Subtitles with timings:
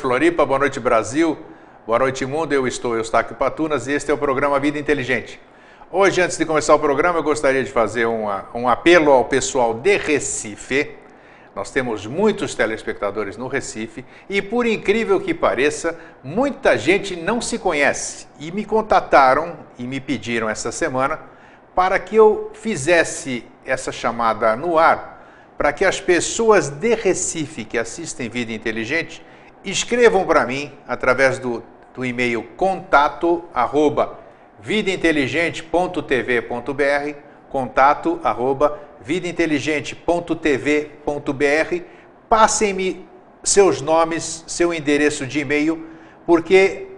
[0.00, 0.46] Noite, Floripa.
[0.46, 1.38] Boa noite, Brasil.
[1.86, 2.52] Boa noite, mundo.
[2.52, 5.38] Eu estou Eustáquio Patunas e este é o programa Vida Inteligente.
[5.90, 9.74] Hoje, antes de começar o programa, eu gostaria de fazer uma, um apelo ao pessoal
[9.74, 10.96] de Recife.
[11.54, 17.58] Nós temos muitos telespectadores no Recife e, por incrível que pareça, muita gente não se
[17.58, 21.20] conhece e me contataram e me pediram essa semana
[21.74, 25.20] para que eu fizesse essa chamada no ar
[25.60, 29.22] para que as pessoas de Recife que assistem Vida Inteligente
[29.64, 31.62] escrevam para mim através do,
[31.94, 34.18] do e-mail contato arroba
[34.60, 37.14] vidainteligente.tv.br
[37.48, 41.84] contato arroba vidainteligente.tv.br
[42.28, 43.08] passem-me
[43.42, 45.86] seus nomes, seu endereço de e-mail,
[46.26, 46.88] porque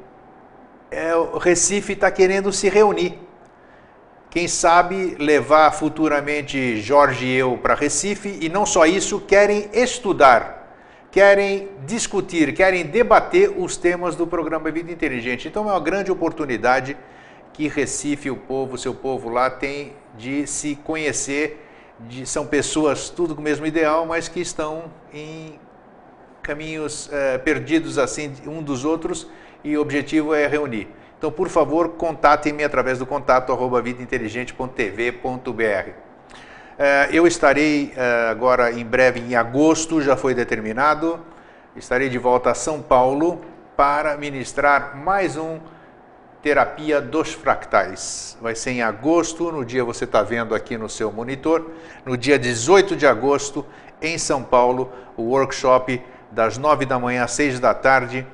[0.90, 3.18] é, o Recife está querendo se reunir.
[4.28, 10.61] Quem sabe levar futuramente Jorge e eu para Recife e não só isso, querem estudar,
[11.12, 15.46] querem discutir, querem debater os temas do programa Vida Inteligente.
[15.46, 16.96] Então é uma grande oportunidade
[17.52, 21.68] que Recife, o povo, seu povo lá tem de se conhecer,
[22.00, 25.60] de, são pessoas tudo com o mesmo ideal, mas que estão em
[26.42, 29.28] caminhos eh, perdidos assim um dos outros
[29.62, 30.88] e o objetivo é reunir.
[31.18, 36.11] Então, por favor, contatem-me através do contato arroba vidainteligente.tv.br.
[36.78, 41.20] É, eu estarei é, agora em breve, em agosto, já foi determinado,
[41.76, 43.42] estarei de volta a São Paulo
[43.76, 45.60] para ministrar mais um
[46.42, 48.38] Terapia dos Fractais.
[48.40, 51.70] Vai ser em agosto, no dia você está vendo aqui no seu monitor,
[52.06, 53.66] no dia 18 de agosto,
[54.00, 58.27] em São Paulo, o workshop das 9 da manhã às 6 da tarde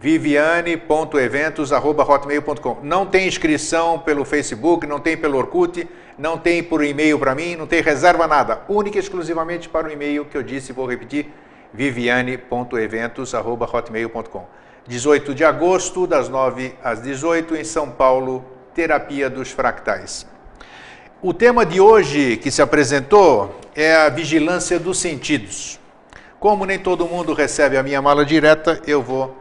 [0.00, 2.78] viviane.eventos.hotmail.com.
[2.82, 5.88] Não tem inscrição pelo Facebook, não tem pelo Orkut,
[6.18, 8.60] não tem por e-mail para mim, não tem reserva nada.
[8.68, 11.26] Única e exclusivamente para o e-mail que eu disse, vou repetir,
[11.72, 14.46] viviane.eventos.hotmail.com.
[14.86, 18.44] 18 de agosto, das 9 às 18, em São Paulo,
[18.74, 20.26] Terapia dos Fractais.
[21.22, 25.80] O tema de hoje que se apresentou é a vigilância dos sentidos.
[26.38, 29.34] Como nem todo mundo recebe a minha mala direta, eu vou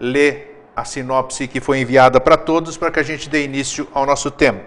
[0.00, 4.04] ler a sinopse que foi enviada para todos para que a gente dê início ao
[4.04, 4.60] nosso tema.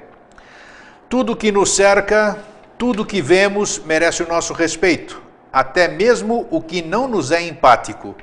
[1.10, 2.38] Tudo que nos cerca,
[2.78, 5.22] tudo que vemos merece o nosso respeito,
[5.52, 8.16] até mesmo o que não nos é empático,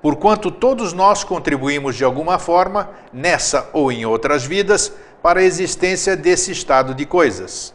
[0.00, 4.92] porquanto todos nós contribuímos de alguma forma, nessa ou em outras vidas,
[5.22, 7.74] para a existência desse estado de coisas.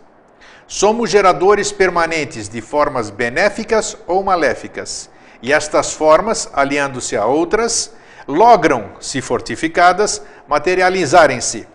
[0.66, 5.10] Somos geradores permanentes de formas benéficas ou maléficas,
[5.42, 7.94] e estas formas, aliando-se a outras,
[8.28, 11.68] logram, se fortificadas, materializarem-se.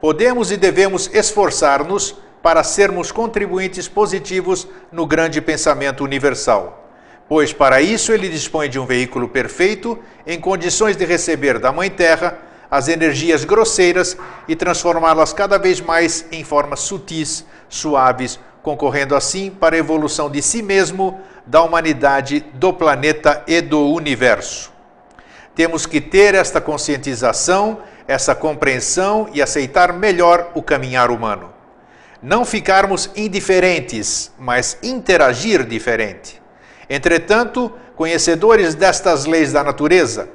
[0.00, 6.88] Podemos e devemos esforçar-nos para sermos contribuintes positivos no grande pensamento universal,
[7.28, 11.90] pois para isso ele dispõe de um veículo perfeito em condições de receber da Mãe
[11.90, 12.38] Terra
[12.70, 14.16] as energias grosseiras
[14.46, 20.40] e transformá-las cada vez mais em formas sutis, suaves, concorrendo assim para a evolução de
[20.40, 24.79] si mesmo, da humanidade, do planeta e do universo.
[25.54, 31.52] Temos que ter esta conscientização, essa compreensão e aceitar melhor o caminhar humano.
[32.22, 36.40] Não ficarmos indiferentes, mas interagir diferente.
[36.88, 40.28] Entretanto, conhecedores destas leis da natureza,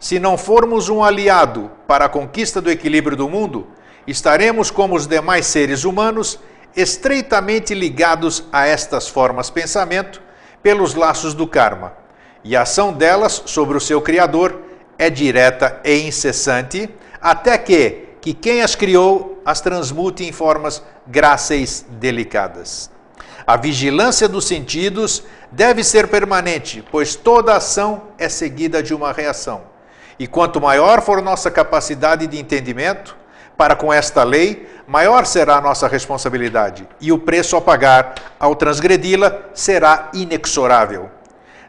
[0.00, 3.68] se não formos um aliado para a conquista do equilíbrio do mundo,
[4.06, 6.38] estaremos como os demais seres humanos
[6.74, 10.20] estreitamente ligados a estas formas pensamento
[10.62, 12.05] pelos laços do karma
[12.46, 14.60] e a ação delas sobre o seu Criador
[14.96, 16.88] é direta e incessante,
[17.20, 22.88] até que, que quem as criou as transmute em formas gráceis delicadas.
[23.44, 29.62] A vigilância dos sentidos deve ser permanente, pois toda ação é seguida de uma reação.
[30.16, 33.16] E quanto maior for nossa capacidade de entendimento
[33.56, 38.54] para com esta lei, maior será a nossa responsabilidade, e o preço a pagar ao
[38.54, 41.15] transgredi-la será inexorável.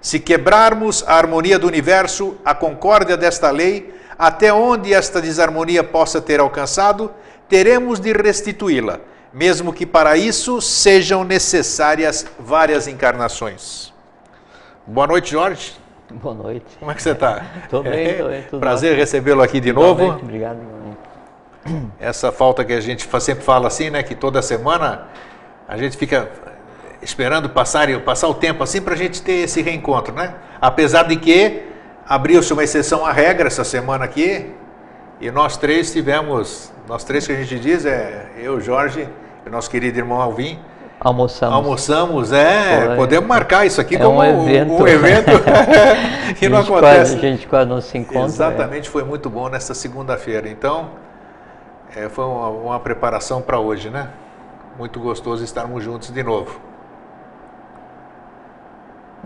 [0.07, 6.21] Se quebrarmos a harmonia do universo, a concórdia desta lei, até onde esta desarmonia possa
[6.21, 7.11] ter alcançado,
[7.49, 9.01] teremos de restituí-la,
[9.33, 13.93] mesmo que para isso sejam necessárias várias encarnações.
[14.85, 15.73] Boa noite, Jorge.
[16.09, 16.77] Boa noite.
[16.79, 17.45] Como é que você está?
[17.65, 18.43] Estou bem, estou bem.
[18.43, 20.13] Tudo Prazer recebê-lo aqui de novo.
[20.13, 20.59] Bem, obrigado.
[21.99, 24.01] Essa falta que a gente sempre fala assim, né?
[24.03, 25.09] Que toda semana
[25.67, 26.31] a gente fica
[27.01, 30.33] esperando passar, passar o tempo assim para a gente ter esse reencontro, né?
[30.59, 31.63] Apesar de que
[32.07, 34.51] abriu-se uma exceção à regra essa semana aqui
[35.19, 39.07] e nós três tivemos, nós três que a gente diz é eu, Jorge
[39.45, 40.59] e nosso querido irmão Alvim,
[40.99, 41.55] Almoçamos.
[41.55, 42.87] Almoçamos, é.
[42.87, 42.95] Foi.
[42.95, 45.31] Podemos marcar isso aqui é como um evento, um evento
[46.39, 47.13] que não acontece.
[47.13, 48.25] Quase, a gente quase não se encontra.
[48.25, 48.91] Exatamente, é.
[48.91, 50.49] foi muito bom nessa segunda-feira.
[50.49, 50.89] Então,
[51.95, 54.09] é, foi uma, uma preparação para hoje, né?
[54.77, 56.59] Muito gostoso estarmos juntos de novo.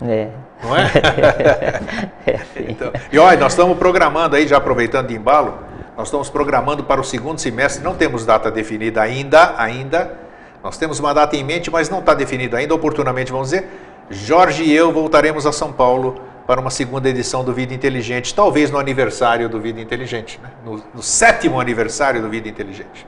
[0.08, 0.28] É.
[0.62, 0.84] Não é?
[2.26, 5.58] é então, e olha, nós estamos programando aí, já aproveitando de embalo,
[5.96, 10.16] nós estamos programando para o segundo semestre, não temos data definida ainda, ainda,
[10.62, 13.68] nós temos uma data em mente, mas não está definido ainda, oportunamente vamos dizer.
[14.10, 18.70] Jorge e eu voltaremos a São Paulo para uma segunda edição do Vida Inteligente, talvez
[18.70, 20.50] no aniversário do Vida Inteligente, né?
[20.64, 23.06] no, no sétimo aniversário do Vida Inteligente.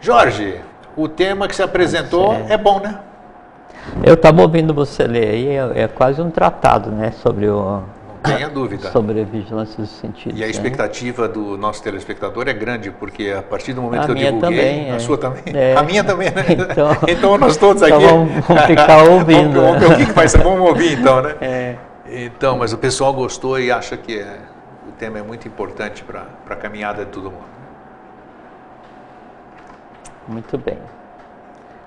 [0.00, 0.60] Jorge,
[0.96, 2.98] o tema que se apresentou é bom, né?
[4.02, 7.82] Eu estava ouvindo você ler aí, é, é, quase um tratado, né, sobre o,
[8.22, 8.90] tenha dúvida.
[8.90, 10.38] Sobre a vigilância dos sentidos.
[10.38, 10.50] E a né?
[10.50, 11.34] expectativa né?
[11.34, 14.90] do nosso telespectador é grande, porque a partir do momento a que eu divulguei, também,
[14.90, 14.98] a é.
[14.98, 15.76] sua também, é.
[15.76, 16.44] a minha também, né?
[16.50, 18.06] Então, então nós todos então aqui.
[18.06, 19.60] Vamos, vamos ficar ouvindo.
[19.60, 21.34] vamos, vamos o que vai ser, vamos ouvir então, né?
[21.40, 21.76] É.
[22.10, 24.38] Então, mas o pessoal gostou e acha que é,
[24.88, 27.58] o tema é muito importante para a caminhada de todo mundo.
[30.26, 30.78] Muito bem.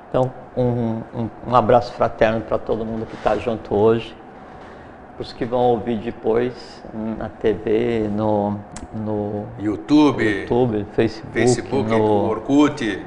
[0.10, 4.16] Então, um, um, um abraço fraterno para todo mundo que está junto hoje
[5.22, 8.60] os que vão ouvir depois na TV, no,
[8.94, 13.06] no YouTube, YouTube Facebook, Facebook no Orkut,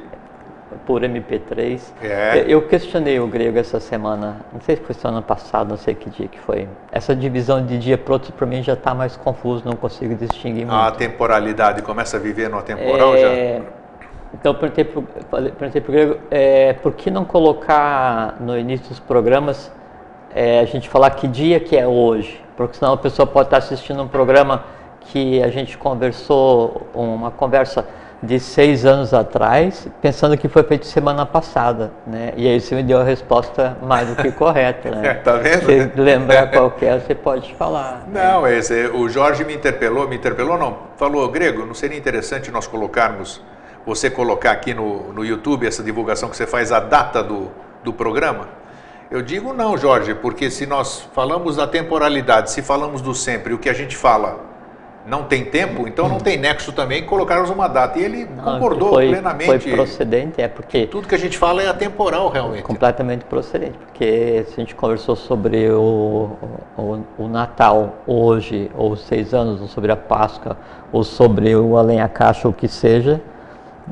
[0.87, 1.81] por MP3.
[2.01, 2.45] É.
[2.47, 6.09] Eu questionei o grego essa semana, não sei se foi semana passada, não sei que
[6.09, 6.69] dia que foi.
[6.93, 10.67] Essa divisão de dia para outro para mim já está mais confuso, não consigo distinguir
[10.67, 10.75] muito.
[10.75, 13.19] A temporalidade começa a viver no temporal é...
[13.59, 13.84] já.
[14.35, 19.71] Então eu perguntei para o grego, é, por que não colocar no início dos programas
[20.35, 23.59] é, a gente falar que dia que é hoje, porque senão a pessoa pode estar
[23.59, 24.65] assistindo um programa
[25.01, 27.87] que a gente conversou, uma conversa
[28.25, 32.33] de seis anos atrás, pensando que foi feito semana passada, né?
[32.37, 35.15] E aí você me deu a resposta mais do que correta, né?
[35.23, 35.67] tá vendo?
[35.67, 38.05] Se lembrar qualquer, você pode falar.
[38.11, 42.67] Não, esse, o Jorge me interpelou, me interpelou não, falou, Grego, não seria interessante nós
[42.67, 43.43] colocarmos,
[43.85, 47.51] você colocar aqui no, no YouTube essa divulgação que você faz, a data do,
[47.83, 48.49] do programa?
[49.11, 53.59] Eu digo não, Jorge, porque se nós falamos da temporalidade, se falamos do sempre, o
[53.59, 54.55] que a gente fala
[55.07, 57.99] não tem tempo, então não tem nexo também colocarmos uma data.
[57.99, 59.61] E ele Não, concordou foi, plenamente.
[59.61, 60.87] Foi procedente, é porque.
[60.87, 62.63] Tudo que a gente fala é atemporal, realmente.
[62.63, 66.31] Completamente procedente, porque se a gente conversou sobre o,
[66.77, 70.57] o, o Natal hoje, ou seis anos, ou sobre a Páscoa,
[70.91, 73.21] ou sobre o Além-a-Caixa, o que seja,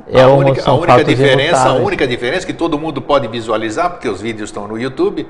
[0.09, 4.09] é a única, a única diferença, a única diferença que todo mundo pode visualizar, porque
[4.09, 5.27] os vídeos estão no YouTube,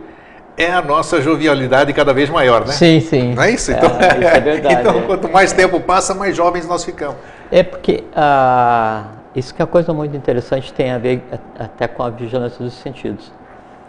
[0.56, 2.72] é a nossa jovialidade cada vez maior, né?
[2.72, 3.34] Sim, sim.
[3.34, 3.72] Não é isso?
[3.72, 5.02] Então, É, isso é verdade, então é.
[5.02, 7.16] quanto mais tempo passa, mais jovens nós ficamos.
[7.50, 9.04] É porque ah,
[9.34, 11.22] isso que é uma coisa muito interessante tem a ver
[11.58, 13.32] até com a vigilância dos sentidos,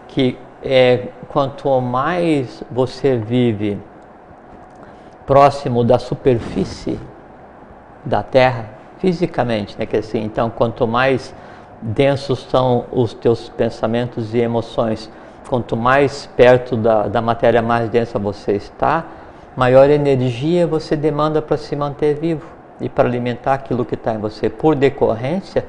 [0.08, 3.78] que é quanto mais você vive
[5.26, 6.98] próximo da superfície
[8.04, 8.73] da Terra,
[9.04, 9.84] fisicamente, né?
[9.84, 11.34] Que assim, então quanto mais
[11.82, 15.10] densos são os teus pensamentos e emoções,
[15.46, 19.04] quanto mais perto da, da matéria mais densa você está,
[19.54, 22.46] maior energia você demanda para se manter vivo
[22.80, 24.48] e para alimentar aquilo que está em você.
[24.48, 25.66] Por decorrência,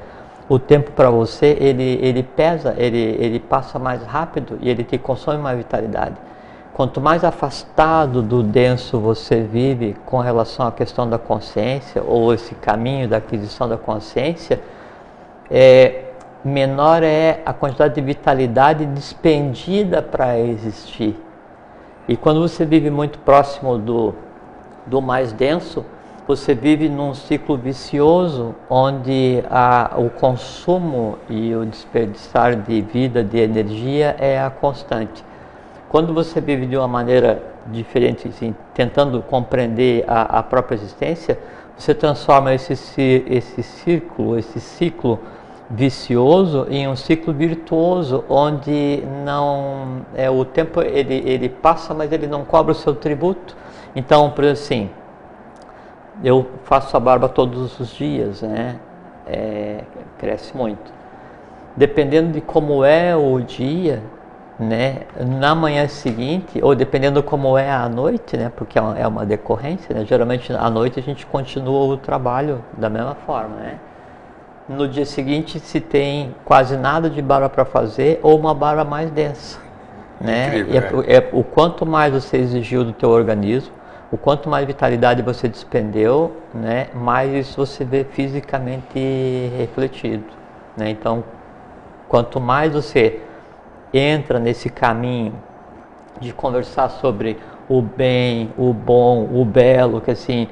[0.48, 4.96] o tempo para você ele, ele pesa, ele, ele passa mais rápido e ele te
[4.96, 6.14] consome mais vitalidade.
[6.76, 12.54] Quanto mais afastado do denso você vive com relação à questão da consciência ou esse
[12.54, 14.60] caminho da aquisição da consciência,
[15.50, 16.02] é,
[16.44, 21.18] menor é a quantidade de vitalidade despendida para existir.
[22.06, 24.14] E quando você vive muito próximo do,
[24.84, 25.82] do mais denso,
[26.28, 33.38] você vive num ciclo vicioso onde a, o consumo e o desperdiçar de vida, de
[33.38, 35.24] energia é a constante.
[35.88, 41.38] Quando você vive de uma maneira diferente, assim, tentando compreender a, a própria existência,
[41.76, 42.72] você transforma esse,
[43.28, 45.20] esse círculo, esse ciclo
[45.68, 52.26] vicioso em um ciclo virtuoso, onde não é o tempo ele, ele passa, mas ele
[52.26, 53.56] não cobra o seu tributo.
[53.94, 54.90] Então, por assim,
[56.22, 58.76] eu faço a barba todos os dias, né?
[59.26, 59.80] É,
[60.18, 60.92] cresce muito.
[61.76, 64.02] Dependendo de como é o dia,
[64.58, 69.06] né, na manhã seguinte, ou dependendo como é a noite, né, porque é uma, é
[69.06, 73.78] uma decorrência, né, geralmente à noite a gente continua o trabalho da mesma forma, né.
[74.68, 79.10] No dia seguinte se tem quase nada de barba para fazer ou uma barba mais
[79.10, 79.60] densa,
[80.18, 80.46] né.
[80.58, 81.16] Incrível, é, é.
[81.16, 83.74] é, o quanto mais você exigiu do teu organismo,
[84.10, 90.24] o quanto mais vitalidade você despendeu, né, mais você vê fisicamente refletido,
[90.74, 90.88] né.
[90.88, 91.22] Então,
[92.08, 93.20] quanto mais você
[93.98, 95.34] entra nesse caminho
[96.20, 97.38] de conversar sobre
[97.68, 100.48] o bem, o bom, o belo, que assim,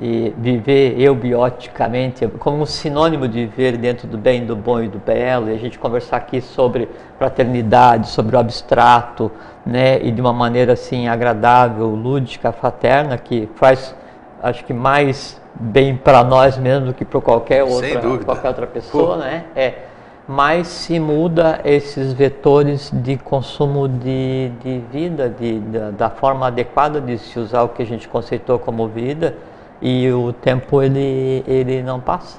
[0.00, 4.98] e viver eubioticamente, como um sinônimo de viver dentro do bem, do bom e do
[4.98, 6.88] belo, e a gente conversar aqui sobre
[7.18, 9.30] fraternidade, sobre o abstrato,
[9.66, 13.94] né, e de uma maneira assim agradável, lúdica, fraterna, que faz,
[14.40, 19.16] acho que mais bem para nós mesmo do que para qualquer outra, qualquer outra pessoa,
[19.16, 19.16] Pô.
[19.16, 19.44] né?
[19.56, 19.87] É
[20.28, 27.00] mais se muda esses vetores de consumo de, de vida, de, da, da, forma adequada
[27.00, 29.34] de se usar o que a gente conceitou como vida
[29.80, 32.38] e o tempo ele, ele não passa.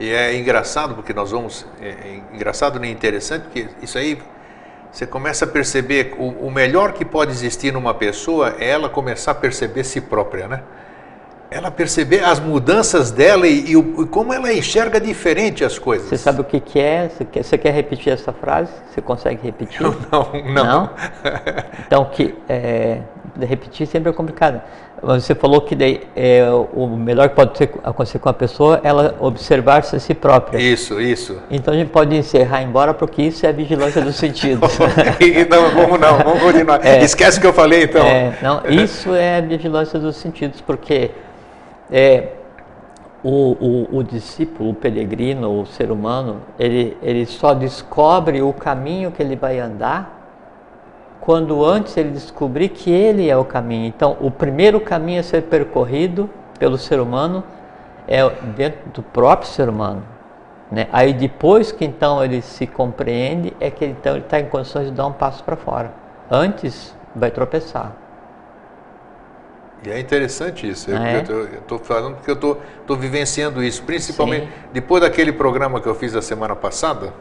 [0.00, 4.20] E é engraçado porque nós vamos, é, é engraçado nem interessante porque isso aí
[4.90, 9.30] você começa a perceber o, o melhor que pode existir numa pessoa é ela começar
[9.30, 10.62] a perceber si própria, né?
[11.52, 16.08] Ela perceber as mudanças dela e, e, como ela enxerga diferente as coisas.
[16.08, 17.08] Você sabe o que, que é?
[17.08, 18.72] Você quer, você quer, repetir essa frase?
[18.90, 19.82] Você consegue repetir?
[19.82, 19.94] Não,
[20.32, 20.64] não.
[20.64, 20.90] não?
[21.86, 23.00] então, que é,
[23.40, 24.60] repetir sempre é complicado.
[25.02, 29.16] Você falou que daí, é, o melhor que pode acontecer com a pessoa é ela
[29.18, 30.58] observar-se a si própria.
[30.58, 31.38] Isso, isso.
[31.50, 34.78] Então a gente pode encerrar embora porque isso é a vigilância dos sentidos.
[35.50, 36.86] não, vamos não, vamos continuar.
[36.86, 38.06] É, Esquece o que eu falei então.
[38.06, 41.10] É, não, isso é a vigilância dos sentidos, porque
[41.92, 42.28] é,
[43.22, 49.12] o, o, o, discípulo, o peregrino, o ser humano, ele, ele só descobre o caminho
[49.12, 50.20] que ele vai andar
[51.20, 53.86] quando antes ele descobrir que ele é o caminho.
[53.86, 57.44] Então, o primeiro caminho a ser percorrido pelo ser humano
[58.08, 60.02] é dentro do próprio ser humano.
[60.68, 60.88] Né?
[60.90, 64.92] Aí depois que então ele se compreende, é que então ele está em condições de
[64.92, 65.92] dar um passo para fora.
[66.30, 68.01] Antes, vai tropeçar.
[69.84, 70.90] E é interessante isso.
[70.92, 71.24] Ah, é?
[71.28, 72.34] Eu estou falando porque eu
[72.80, 74.52] estou vivenciando isso, principalmente Sim.
[74.72, 77.12] depois daquele programa que eu fiz a semana passada.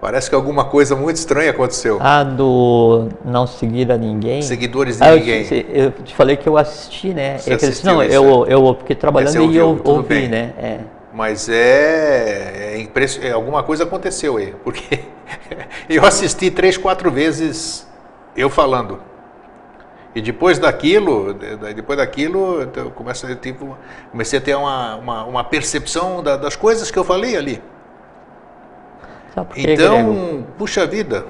[0.00, 1.98] Parece que alguma coisa muito estranha aconteceu.
[2.00, 4.42] Ah, do não seguir a ninguém.
[4.42, 5.44] Seguidores de ah, ninguém.
[5.50, 7.38] Eu, eu, te falei que eu assisti, né?
[7.38, 8.54] Você é não, eu, é.
[8.54, 10.28] eu fiquei trabalhando ouviu, e eu ouvi, bem.
[10.28, 10.54] né?
[10.56, 10.78] É.
[11.12, 13.18] Mas é, é, impress...
[13.20, 15.00] é, alguma coisa aconteceu aí, porque
[15.90, 17.84] eu assisti três, quatro vezes
[18.36, 19.00] eu falando.
[20.18, 23.78] E depois daquilo, depois daquilo, eu comecei, tipo,
[24.10, 27.62] comecei a ter uma, uma, uma percepção da, das coisas que eu falei ali.
[29.56, 31.24] então, puxa vida.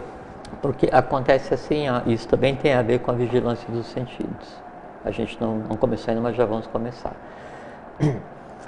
[0.63, 4.57] Porque acontece assim, ó, isso também tem a ver com a vigilância dos sentidos.
[5.05, 7.13] A gente não, não começou ainda, mas já vamos começar.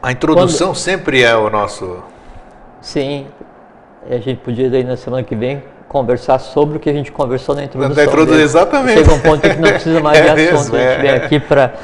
[0.02, 0.76] A introdução Quando...
[0.76, 2.04] sempre é o nosso.
[2.82, 3.26] Sim,
[4.06, 7.52] a gente podia ir na semana que vem conversar sobre o que a gente conversou
[7.52, 7.96] na introdução.
[7.96, 8.98] Na introdução exatamente.
[9.00, 10.76] Chega um ponto que não precisa mais é de mesmo, assunto.
[10.76, 11.74] É, a gente vem aqui para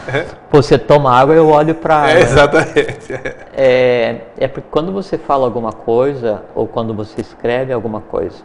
[0.49, 2.13] você toma água, eu olho para.
[2.13, 3.13] É, exatamente.
[3.53, 8.37] É, é porque quando você fala alguma coisa ou quando você escreve alguma coisa,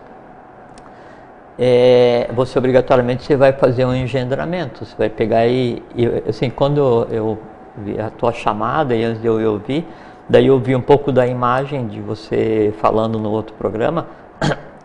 [1.59, 4.83] é, você obrigatoriamente você vai fazer um engendramento.
[4.83, 7.37] Você vai pegar e, e assim, quando eu
[7.77, 9.87] vi a tua chamada e antes de eu ouvir,
[10.27, 14.07] daí eu vi um pouco da imagem de você falando no outro programa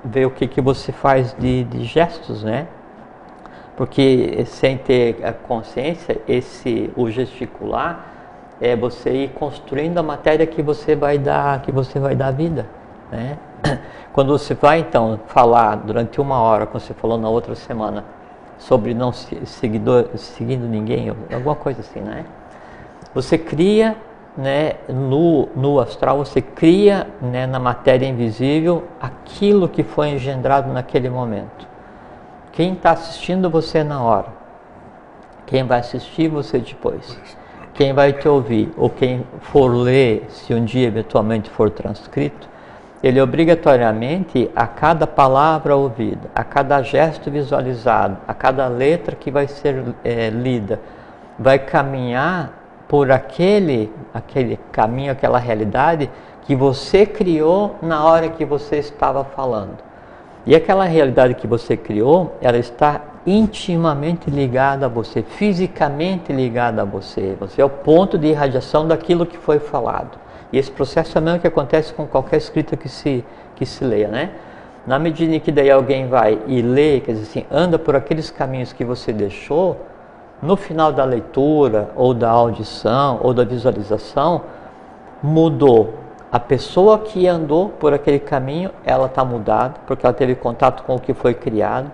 [0.06, 2.66] ver o que, que você faz de, de gestos, né?
[3.76, 8.06] Porque sem ter a consciência, esse o gesticular
[8.60, 12.66] é você ir construindo a matéria que você vai dar, que você vai dar vida,
[13.12, 13.36] né?
[14.12, 18.02] Quando você vai então falar durante uma hora, como você falou na outra semana,
[18.58, 22.24] sobre não seguidor, seguindo ninguém, alguma coisa assim, né?
[23.14, 23.96] Você cria
[24.36, 31.08] né, no, no astral, você cria né, na matéria invisível aquilo que foi engendrado naquele
[31.08, 31.66] momento.
[32.52, 34.28] Quem está assistindo você na hora,
[35.46, 37.18] quem vai assistir você depois,
[37.74, 42.48] quem vai te ouvir, ou quem for ler, se um dia eventualmente for transcrito,
[43.02, 49.46] ele obrigatoriamente, a cada palavra ouvida, a cada gesto visualizado, a cada letra que vai
[49.46, 50.80] ser é, lida,
[51.38, 52.55] vai caminhar
[52.88, 56.10] por aquele, aquele caminho, aquela realidade
[56.42, 59.78] que você criou na hora que você estava falando.
[60.46, 66.84] E aquela realidade que você criou, ela está intimamente ligada a você, fisicamente ligada a
[66.84, 67.36] você.
[67.40, 70.16] Você é o ponto de irradiação daquilo que foi falado.
[70.52, 73.24] E esse processo é o mesmo que acontece com qualquer escrita que se,
[73.56, 74.30] que se leia, né?
[74.86, 78.30] Na medida em que daí alguém vai e lê, quer dizer assim, anda por aqueles
[78.30, 79.76] caminhos que você deixou,
[80.42, 84.42] no final da leitura, ou da audição, ou da visualização,
[85.22, 85.94] mudou.
[86.30, 90.96] A pessoa que andou por aquele caminho, ela está mudada, porque ela teve contato com
[90.96, 91.90] o que foi criado.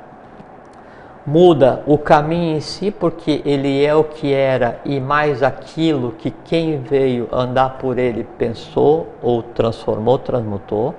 [1.24, 6.30] Muda o caminho em si, porque ele é o que era e mais aquilo que
[6.30, 10.94] quem veio andar por ele pensou, ou transformou, transmutou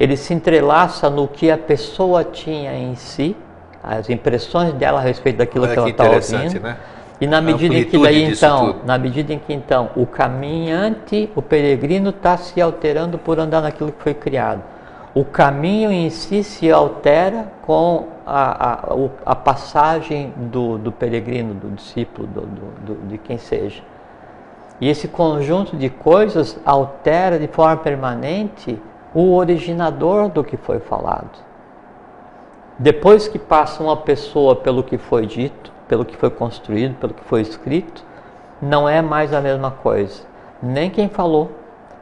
[0.00, 3.36] ele se entrelaça no que a pessoa tinha em si,
[3.82, 6.60] as impressões dela a respeito daquilo Olha que ela está ouvindo.
[6.60, 6.76] Né?
[7.20, 8.86] E na medida em que daí então, tudo.
[8.86, 13.92] na medida em que então o caminhante, o peregrino está se alterando por andar naquilo
[13.92, 14.62] que foi criado.
[15.14, 18.94] O caminho em si se altera com a, a,
[19.26, 23.82] a passagem do, do, peregrino, do discípulo, do, do, de quem seja.
[24.80, 28.80] E esse conjunto de coisas altera de forma permanente
[29.12, 31.49] o originador do que foi falado.
[32.80, 37.22] Depois que passa uma pessoa pelo que foi dito, pelo que foi construído, pelo que
[37.24, 38.02] foi escrito,
[38.60, 40.22] não é mais a mesma coisa.
[40.62, 41.52] Nem quem falou,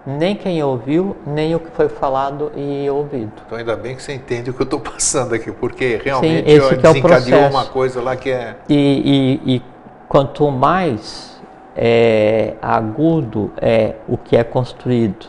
[0.07, 3.33] nem quem ouviu, nem o que foi falado e ouvido.
[3.45, 6.57] Então ainda bem que você entende o que eu estou passando aqui, porque realmente Sim,
[6.57, 8.55] esse desencadeou é uma coisa lá que é.
[8.69, 9.63] E, e, e
[10.09, 11.41] quanto mais
[11.75, 15.27] é, agudo é o que é construído,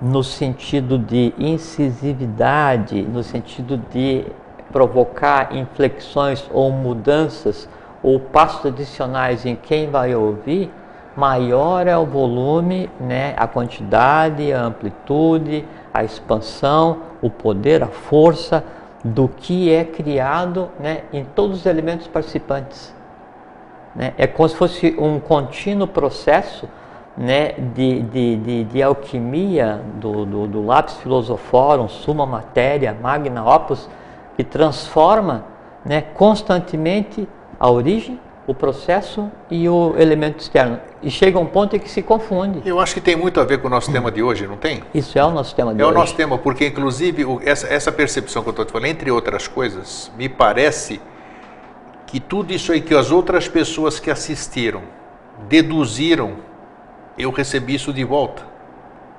[0.00, 4.24] no sentido de incisividade, no sentido de
[4.72, 7.68] provocar inflexões ou mudanças
[8.02, 10.72] ou passos adicionais em quem vai ouvir,
[11.16, 18.64] maior é o volume, né, a quantidade, a amplitude, a expansão, o poder, a força
[19.04, 22.94] do que é criado né, em todos os elementos participantes.
[23.94, 24.14] Né?
[24.16, 26.68] É como se fosse um contínuo processo
[27.16, 33.88] né, de, de, de, de alquimia do, do, do lápis filosoforum, suma matéria, magna opus,
[34.40, 35.44] que transforma
[35.84, 40.80] né, constantemente a origem, o processo e o elemento externo.
[41.02, 42.62] E chega a um ponto em que se confunde.
[42.64, 44.82] Eu acho que tem muito a ver com o nosso tema de hoje, não tem?
[44.94, 45.94] Isso é o nosso tema de é hoje.
[45.94, 49.10] É o nosso tema, porque inclusive essa, essa percepção que eu estou te falando, entre
[49.10, 51.02] outras coisas, me parece
[52.06, 54.80] que tudo isso aí que as outras pessoas que assistiram
[55.50, 56.36] deduziram
[57.18, 58.42] eu recebi isso de volta.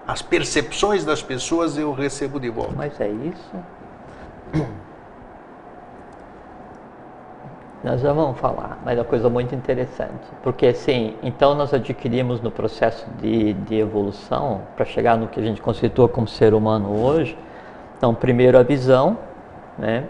[0.08, 2.74] As percepções das pessoas eu recebo de volta.
[2.76, 3.56] Mas é isso?
[7.84, 10.24] Nós já vamos falar, mas é uma coisa muito interessante.
[10.44, 15.44] Porque assim, então nós adquirimos no processo de, de evolução, para chegar no que a
[15.44, 17.36] gente conceitua como ser humano hoje,
[17.98, 19.18] então primeiro a visão,
[19.80, 20.04] né,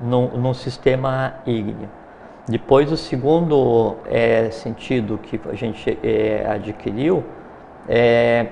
[0.00, 1.88] num, num sistema ígneo.
[2.48, 7.22] Depois, o segundo é, sentido que a gente é, adquiriu
[7.88, 8.48] é,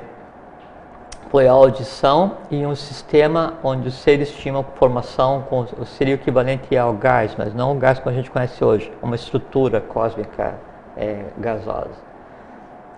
[1.30, 6.76] foi a audição e um sistema onde os seres tinham formação, com, seria o equivalente
[6.76, 10.54] ao gás, mas não o gás que a gente conhece hoje, uma estrutura cósmica
[10.96, 12.10] é, gasosa.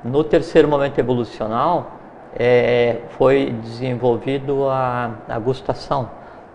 [0.03, 1.93] No terceiro momento evolucional,
[2.35, 6.09] é, foi desenvolvido a, a gustação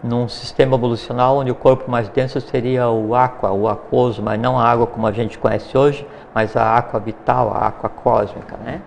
[0.04, 4.58] num sistema evolucional onde o corpo mais denso seria o aqua, o aquoso, mas não
[4.58, 8.82] a água como a gente conhece hoje, mas a aqua vital, a aqua cósmica, né?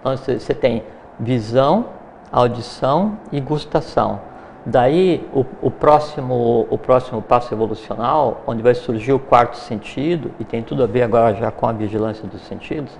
[0.00, 0.84] Então você tem
[1.20, 1.86] visão,
[2.32, 4.20] audição e gustação.
[4.64, 10.44] Daí o, o, próximo, o próximo passo evolucional, onde vai surgir o quarto sentido, e
[10.44, 12.92] tem tudo a ver agora já com a vigilância dos sentidos,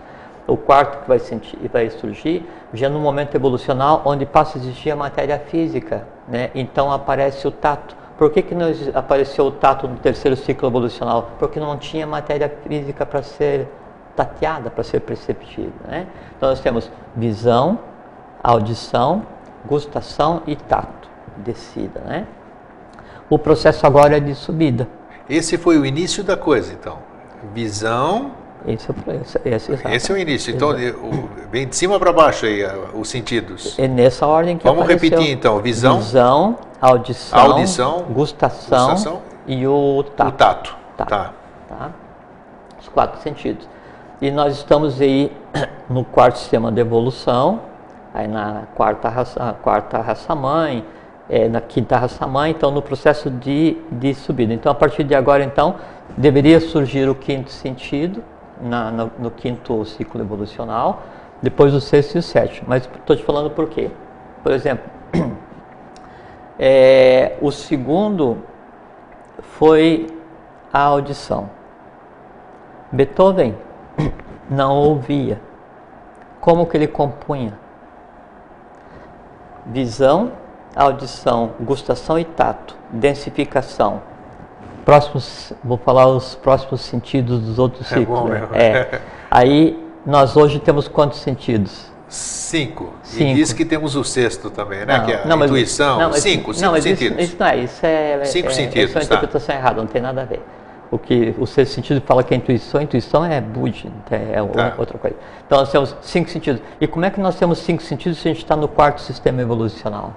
[0.46, 4.90] o quarto que vai, sentir, vai surgir já no momento evolucional onde passa a existir
[4.90, 6.50] a matéria física, né?
[6.54, 7.94] então aparece o tato.
[8.18, 11.30] Por que, que não apareceu o tato no terceiro ciclo evolucional?
[11.38, 13.68] Porque não tinha matéria física para ser
[14.14, 15.72] tateada, para ser perceptível.
[15.87, 16.06] Né?
[16.37, 17.78] Então nós temos visão,
[18.42, 19.26] audição,
[19.66, 22.00] gustação e tato, descida.
[22.00, 22.26] Né?
[23.29, 24.88] O processo agora é de subida.
[25.29, 26.98] Esse foi o início da coisa, então.
[27.55, 28.33] Visão,
[28.66, 30.55] esse é, esse, esse, esse é o início.
[30.55, 30.70] Então,
[31.50, 32.62] vem de cima para baixo aí
[32.94, 33.79] os sentidos.
[33.79, 35.11] É nessa ordem que Vamos apareceu.
[35.11, 35.61] repetir então.
[35.61, 35.98] Visão.
[35.98, 40.29] Visão, audição, audição gustação, gustação, e o tato.
[40.29, 40.76] O tato.
[40.96, 41.33] tato tá.
[41.68, 41.90] tá.
[42.81, 43.66] Os quatro sentidos.
[44.20, 45.33] E nós estamos aí
[45.88, 47.61] no quarto sistema de evolução,
[48.12, 50.85] aí na quarta raça, quarta raça mãe,
[51.29, 54.53] é, na quinta raça mãe, então no processo de, de subida.
[54.53, 55.77] Então a partir de agora então
[56.16, 58.23] deveria surgir o quinto sentido,
[58.61, 61.03] na, no, no, quinto ciclo evolucional,
[61.40, 62.66] depois o sexto e o sétimo.
[62.68, 63.90] Mas estou te falando por quê?
[64.42, 64.90] Por exemplo,
[66.59, 68.38] é, o segundo
[69.40, 70.09] foi
[70.73, 71.49] a audição.
[72.92, 73.57] Beethoven
[74.51, 75.40] não ouvia.
[76.40, 77.59] Como que ele compunha?
[79.72, 80.33] Visão,
[80.74, 84.02] audição, gustação e tato, densificação.
[84.85, 88.18] Próximos, vou falar os próximos sentidos dos outros É ciclos.
[88.18, 88.48] bom, né?
[88.52, 88.66] é.
[88.66, 89.00] É.
[89.30, 91.88] Aí nós hoje temos quantos sentidos?
[92.09, 92.92] Cinco.
[93.04, 93.35] E Cinco.
[93.35, 94.98] diz que temos o sexto também, né?
[95.04, 95.98] que é a não, mas- intuição.
[96.00, 97.18] não, mas- cinco, cinco não, sentidos.
[97.18, 99.14] Isso, isso não é, isso é, Cinco é, sentidos, Isso é uma tá.
[99.14, 100.42] interpretação errada, não tem nada a ver.
[100.90, 104.74] O que o sexto sentido fala que é intuição, intuição é Budi, é o- Tá.
[104.76, 105.16] outra coisa.
[105.46, 106.61] Então nós temos cinco sentidos.
[106.81, 109.40] E como é que nós temos cinco sentidos se a gente está no quarto sistema
[109.40, 110.12] evolucional?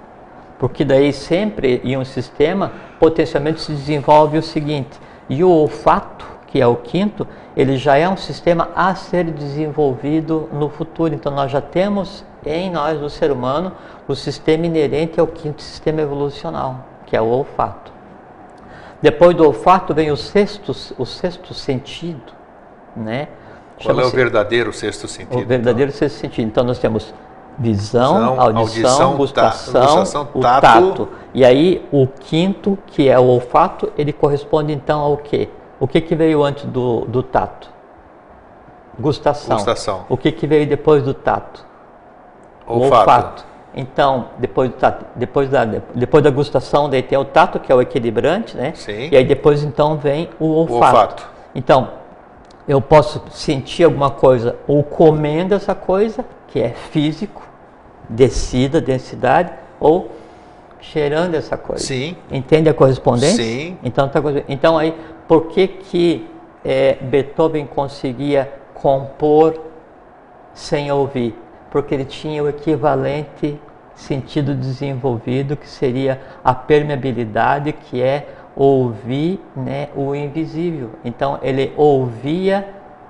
[0.58, 6.60] Porque daí sempre em um sistema potencialmente se desenvolve o seguinte, e o olfato, que
[6.60, 11.14] é o quinto, ele já é um sistema a ser desenvolvido no futuro.
[11.14, 13.72] Então nós já temos em nós, o ser humano,
[14.08, 17.92] o sistema inerente ao quinto sistema evolucional, que é o olfato.
[19.04, 22.32] Depois do olfato vem o sexto, o sexto sentido,
[22.96, 23.28] né?
[23.82, 25.42] Qual é o verdadeiro sexto sentido?
[25.42, 26.46] o verdadeiro sexto sentido.
[26.46, 27.12] Então nós temos
[27.58, 30.62] visão, Visão, audição, audição, ta- gustação, gustação, o tato.
[30.62, 31.08] tato.
[31.34, 35.50] E aí o quinto, que é o olfato, ele corresponde então ao quê?
[35.78, 37.68] O que, que veio antes do, do tato?
[38.98, 39.56] Gustação.
[39.56, 40.06] Gustação.
[40.08, 41.62] O que, que veio depois do tato?
[42.66, 43.44] O Olfato.
[43.76, 47.82] Então, depois, tato, depois, da, depois da gustação, daí tem o tato, que é o
[47.82, 48.72] equilibrante, né?
[48.74, 49.08] Sim.
[49.10, 50.84] E aí depois então vem o olfato.
[50.84, 51.28] olfato.
[51.54, 51.88] Então,
[52.68, 57.42] eu posso sentir alguma coisa ou comendo essa coisa, que é físico,
[58.08, 60.10] descida, densidade, ou
[60.80, 61.84] cheirando essa coisa.
[61.84, 62.16] Sim.
[62.30, 63.42] Entende a correspondência?
[63.42, 63.76] Sim.
[63.82, 64.94] Então, tá então aí,
[65.26, 66.28] por que que
[66.64, 69.60] eh, Beethoven conseguia compor
[70.52, 71.43] sem ouvir?
[71.74, 73.58] Porque ele tinha o equivalente
[73.96, 80.90] sentido desenvolvido, que seria a permeabilidade, que é ouvir né, o invisível.
[81.04, 82.64] Então, ele ouvia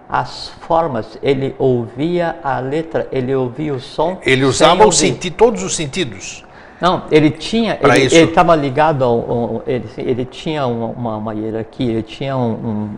[0.08, 4.16] as formas, ele ouvia a letra, ele ouvia o som.
[4.24, 4.96] Ele usava o ouvir.
[4.96, 6.42] senti todos os sentidos.
[6.80, 11.34] Não, ele tinha, Pra ele estava ligado ao, ao- ele, ele tinha uma, uma, uma
[11.34, 12.88] hierarquia, ele tinha um,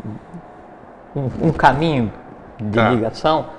[1.17, 2.13] um, um- um caminho
[2.57, 2.91] de Tá.
[2.91, 3.56] ligação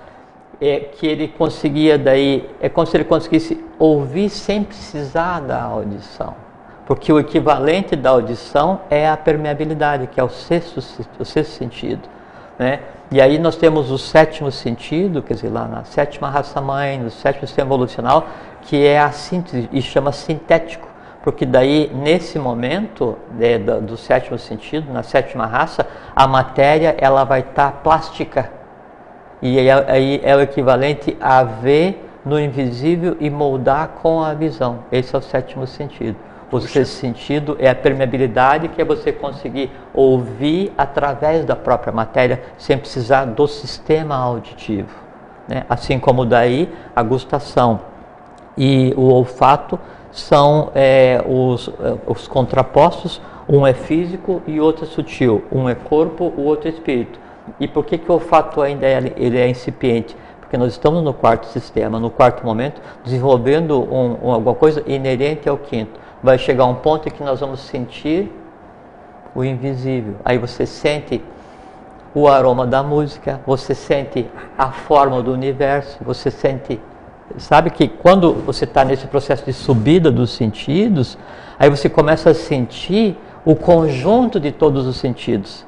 [0.59, 6.33] é, que ele conseguia daí, é como se ele conseguisse ouvir sem precisar da audição.
[6.85, 11.51] Porque o equivalente da audição é a permeabilidade, que é o sexto, se- o sexto
[11.51, 12.07] sentido.
[12.57, 12.79] Né?
[13.11, 17.45] E aí nós temos o sétimo sentido, quer dizer, lá na sétima raça-mãe, no sétimo
[17.45, 18.27] sistema evolucional,
[18.63, 20.87] que é a síntese e chama sintético.
[21.23, 27.25] Porque daí, nesse momento né, do, do sétimo sentido, na sétima raça, a matéria ela
[27.25, 28.49] vai estar plástica.
[29.41, 34.79] E aí, aí é o equivalente a ver no invisível e moldar com a visão.
[34.91, 36.17] Esse é o sétimo sentido.
[36.51, 42.41] O sexto sentido é a permeabilidade, que é você conseguir ouvir através da própria matéria,
[42.57, 44.89] sem precisar do sistema auditivo.
[45.47, 45.65] né?
[45.69, 47.81] Assim como daí a gustação
[48.57, 49.77] e o olfato
[50.09, 55.75] são é, os, é, os contrapostos, um é físico e outro é sutil, um é
[55.75, 57.19] corpo, o outro é espírito.
[57.59, 60.15] E por que, que o olfato ainda é, ele é incipiente?
[60.39, 65.47] Porque nós estamos no quarto sistema, no quarto momento, desenvolvendo um, um- alguma coisa inerente
[65.49, 65.99] ao quinto.
[66.23, 68.31] Vai chegar um ponto em que nós vamos sentir
[69.35, 70.15] o invisível.
[70.23, 71.21] Aí você sente
[72.15, 74.25] o aroma da música, você sente
[74.57, 76.79] a forma do universo, você sente.
[77.37, 81.17] Sabe que quando você está nesse processo de subida dos sentidos,
[81.59, 85.66] aí você começa a sentir o conjunto de todos os sentidos.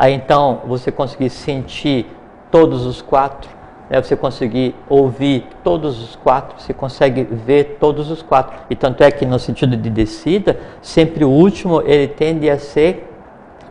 [0.00, 2.06] Aí então você conseguir sentir
[2.50, 3.50] todos os quatro,
[3.90, 4.00] né?
[4.00, 8.58] você conseguir ouvir todos os quatro, você consegue ver todos os quatro.
[8.70, 13.12] E tanto é que no sentido de descida, sempre o último ele tende a ser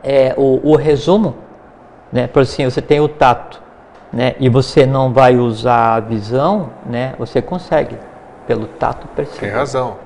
[0.03, 1.33] é, o, o resumo,
[2.13, 2.27] né?
[2.27, 3.59] Por assim, você tem o tato,
[4.13, 4.35] né?
[4.39, 7.15] E você não vai usar a visão, né?
[7.17, 7.97] Você consegue
[8.45, 9.47] pelo tato perceber.
[9.47, 9.97] Tem razão.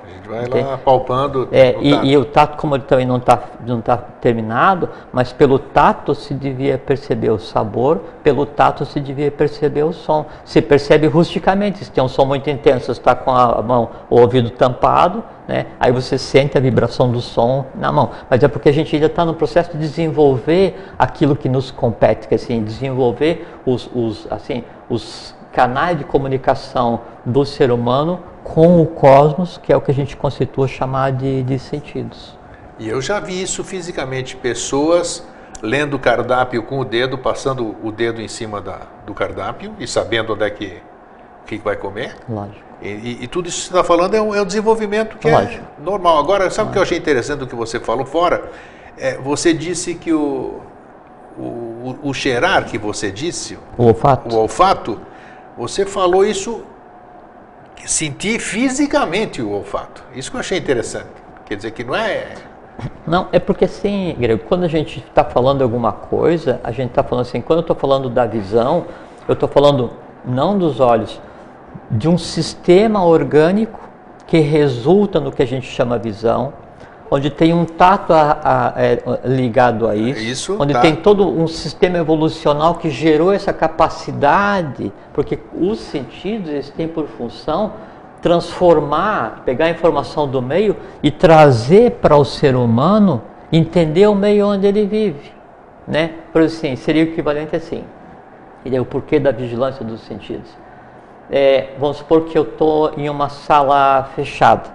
[0.49, 1.47] Vai lá palpando.
[1.51, 5.57] É, e, e o tato, como ele também não está não tá terminado, mas pelo
[5.59, 10.25] tato se devia perceber o sabor, pelo tato se devia perceber o som.
[10.43, 14.49] Se percebe rusticamente, se tem um som muito intenso, está com a mão, o ouvido
[14.49, 15.67] tampado, né?
[15.79, 18.11] aí você sente a vibração do som na mão.
[18.29, 22.27] Mas é porque a gente ainda está no processo de desenvolver aquilo que nos compete,
[22.27, 28.81] que é assim, desenvolver os, os, assim, os canais de comunicação do ser humano com
[28.81, 32.37] o cosmos, que é o que a gente constitua chamar de, de sentidos.
[32.79, 35.25] E eu já vi isso fisicamente, pessoas
[35.61, 39.87] lendo o cardápio com o dedo, passando o dedo em cima da, do cardápio e
[39.87, 40.81] sabendo onde é que,
[41.45, 42.15] que vai comer.
[42.27, 42.59] Lógico.
[42.81, 45.29] E, e- e tudo isso que você está falando é um, é um desenvolvimento que
[45.31, 45.63] Lógico.
[45.79, 46.17] é normal.
[46.19, 48.51] Agora, sabe o que eu achei interessante do que você falou fora?
[48.97, 50.59] É, você disse que o,
[51.37, 54.35] o, o- o cheirar que você disse, O olfato?
[54.35, 54.99] o olfato,
[55.57, 56.63] você falou isso
[57.85, 60.03] sentir fisicamente o olfato.
[60.15, 61.09] Isso que eu achei interessante.
[61.45, 62.33] Quer dizer que não é.
[63.05, 67.03] Não, é porque assim, Grego, quando a gente está falando alguma coisa, a gente está
[67.03, 68.85] falando assim, quando eu estou falando da visão,
[69.27, 69.91] eu estou falando
[70.25, 71.21] não dos olhos,
[71.91, 73.79] de um sistema orgânico
[74.25, 76.53] que resulta no que a gente chama visão,
[77.13, 80.81] onde tem um tato a, a, a, é, ligado a isso, isso onde tá.
[80.81, 87.05] tem todo um sistema evolucional que gerou essa capacidade, porque os sentidos eles têm por
[87.05, 87.73] função
[88.19, 93.21] transformar, pegar a informação do meio e trazer para o ser humano
[93.51, 95.31] entender o meio onde ele vive,
[95.87, 96.15] né?
[96.31, 97.83] Por assim, seria o equivalente assim.
[98.65, 100.49] E o porquê da vigilância dos sentidos.
[101.29, 104.69] É, vamos supor que eu estou em uma sala fechada,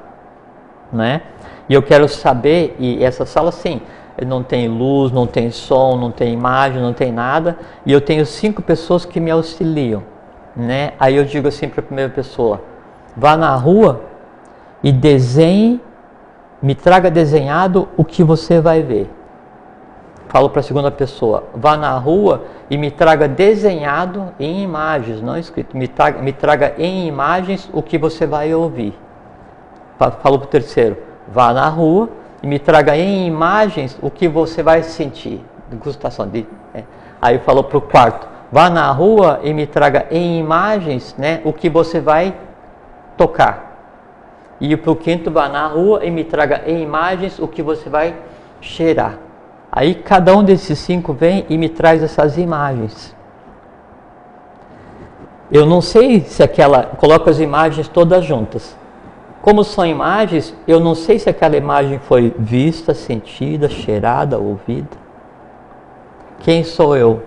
[0.92, 1.22] né?
[1.68, 3.81] E eu quero saber, e essa sala sim,
[4.26, 8.24] não tem luz, não tem som, não tem imagem, não tem nada, e eu tenho
[8.24, 10.02] cinco pessoas que me auxiliam,
[10.57, 10.92] né?
[10.98, 12.62] Aí eu digo assim para a primeira pessoa:
[13.16, 14.02] vá na rua
[14.83, 15.81] e desenhe,
[16.61, 19.11] me traga desenhado o que você vai ver.
[20.28, 25.38] Falo para a segunda pessoa: vá na rua e me traga desenhado em imagens, não
[25.38, 25.76] escrito.
[25.76, 28.98] Me traga, me traga em imagens o que você vai ouvir.
[29.98, 32.09] Falo para o terceiro: vá na rua
[32.43, 35.45] e me traga em imagens o que você vai sentir.
[35.71, 36.47] Degustação de.
[36.75, 36.85] É.
[37.21, 41.53] Aí falou para o quarto: vá na rua e me traga em imagens né, o
[41.53, 42.35] que você vai
[43.17, 43.69] tocar.
[44.61, 47.88] E para o quinto, vá na rua e me traga em imagens o que você
[47.88, 48.14] vai
[48.61, 49.19] cheirar.
[49.71, 53.14] Aí cada um desses cinco vem e me traz essas imagens.
[55.51, 56.85] Eu não sei se aquela.
[56.85, 58.77] Coloco as imagens todas juntas.
[59.48, 64.94] Como são imagens, eu não sei se aquela imagem foi vista, sentida, cheirada, ouvida.
[66.40, 67.22] Quem sou eu?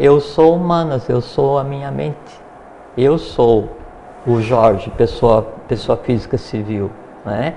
[0.00, 2.16] Eu sou humanas, eu sou a minha mente.
[2.96, 3.68] Eu sou
[4.26, 6.90] o Jorge, pessoa, pessoa física civil.
[7.22, 7.56] Né?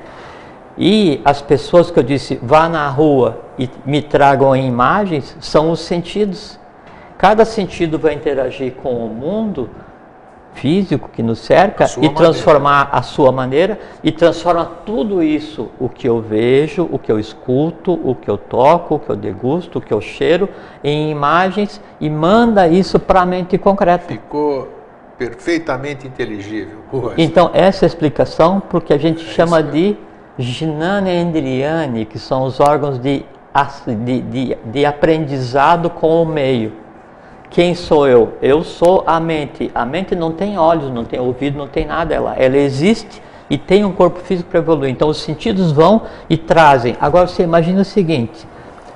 [0.77, 5.79] E as pessoas que eu disse, vá na rua e me tragam imagens, são os
[5.79, 6.59] sentidos.
[7.17, 9.69] Cada sentido vai interagir com o mundo
[10.53, 12.97] físico que nos cerca e transformar maneira.
[12.97, 17.93] a sua maneira e transforma tudo isso, o que eu vejo, o que eu escuto,
[17.93, 20.49] o que eu toco, o que eu degusto, o que eu cheiro,
[20.83, 24.05] em imagens e manda isso para a mente concreta.
[24.07, 24.67] Ficou
[25.17, 26.79] perfeitamente inteligível.
[27.17, 29.97] Então, essa é a explicação porque a gente é chama de
[30.38, 33.25] Ginane Endriani, que são os órgãos de,
[34.05, 36.71] de, de, de aprendizado com o meio.
[37.49, 38.33] Quem sou eu?
[38.41, 39.71] Eu sou a mente.
[39.73, 42.13] A mente não tem olhos, não tem ouvido, não tem nada.
[42.13, 44.91] Ela, ela existe e tem um corpo físico para evoluir.
[44.91, 46.95] Então os sentidos vão e trazem.
[47.01, 48.47] Agora você imagina o seguinte: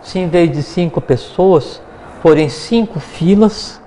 [0.01, 1.81] se em vez de cinco pessoas
[2.21, 3.81] forem cinco filas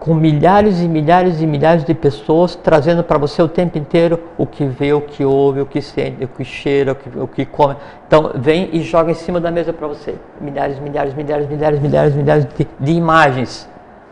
[0.00, 4.46] com milhares e milhares e milhares de pessoas trazendo para você o tempo inteiro o
[4.46, 7.44] que vê, o que ouve, o que sente, o que cheira, o que, o que
[7.44, 7.76] come.
[8.06, 12.14] Então vem e joga em cima da mesa para você milhares, milhares, milhares, milhares, milhares,
[12.14, 13.68] milhares de, de imagens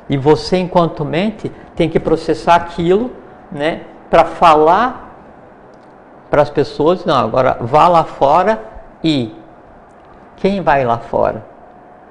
[0.09, 3.11] e você, enquanto mente, tem que processar aquilo
[3.51, 5.07] né, para falar
[6.31, 8.63] para as pessoas: não, agora vá lá fora
[9.03, 9.35] e
[10.37, 11.45] quem vai lá fora?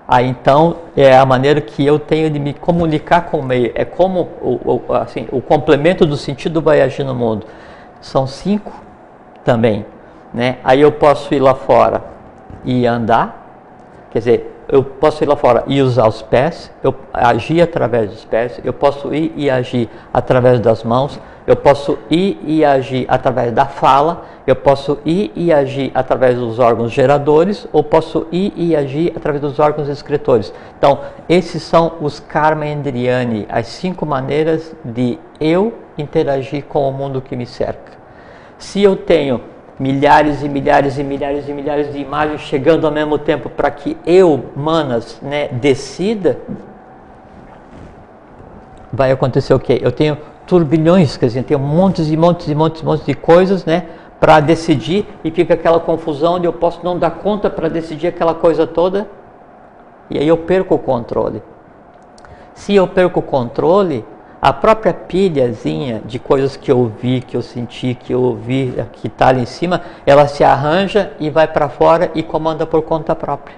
[0.07, 3.71] Aí então é a maneira que eu tenho de me comunicar com o meio.
[3.73, 7.47] É como o, o, assim, o complemento do sentido vai agir no mundo.
[7.99, 8.71] São cinco
[9.43, 9.85] também.
[10.31, 10.57] Né?
[10.63, 12.03] Aí eu posso ir lá fora
[12.63, 13.43] e andar.
[14.11, 18.25] Quer dizer, eu posso ir lá fora e usar os pés, eu agir através dos
[18.25, 23.51] pés, eu posso ir e agir através das mãos, eu posso ir e agir através
[23.51, 28.75] da fala, eu posso ir e agir através dos órgãos geradores, ou posso ir e
[28.75, 30.53] agir através dos órgãos escritores.
[30.77, 30.99] Então,
[31.29, 37.35] esses são os karma endriani, as cinco maneiras de eu interagir com o mundo que
[37.35, 37.93] me cerca.
[38.57, 39.41] Se eu tenho
[39.79, 43.97] milhares e milhares e milhares e milhares de imagens chegando ao mesmo tempo para que
[44.05, 46.39] eu, Manas, né, decida,
[48.91, 49.79] vai acontecer o quê?
[49.81, 53.65] Eu tenho turbilhões, quer dizer, tenho montes e montes e montes e montes de coisas,
[53.65, 53.85] né,
[54.19, 58.33] para decidir e fica aquela confusão onde eu posso não dar conta para decidir aquela
[58.33, 59.07] coisa toda
[60.09, 61.41] e aí eu perco o controle.
[62.53, 64.05] Se eu perco o controle,
[64.41, 69.07] a própria pilhazinha de coisas que eu vi, que eu senti, que eu ouvi, que
[69.07, 73.15] está ali em cima, ela se arranja e vai para fora e comanda por conta
[73.15, 73.55] própria.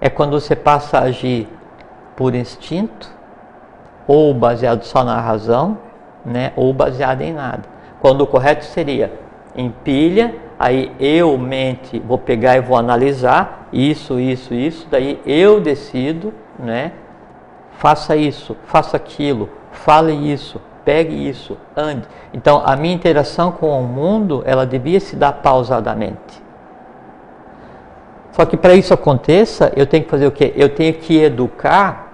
[0.00, 1.48] É quando você passa a agir
[2.16, 3.10] por instinto,
[4.06, 5.78] ou baseado só na razão,
[6.24, 7.62] né, ou baseado em nada.
[8.00, 9.12] Quando o correto seria
[9.56, 16.32] empilha, aí eu, mente, vou pegar e vou analisar isso, isso, isso, daí eu decido,
[16.58, 16.92] né,
[17.80, 22.06] faça isso, faça aquilo, fale isso, pegue isso, ande.
[22.30, 26.42] Então, a minha interação com o mundo, ela devia se dar pausadamente.
[28.32, 30.52] Só que para isso aconteça, eu tenho que fazer o quê?
[30.56, 32.12] Eu tenho que educar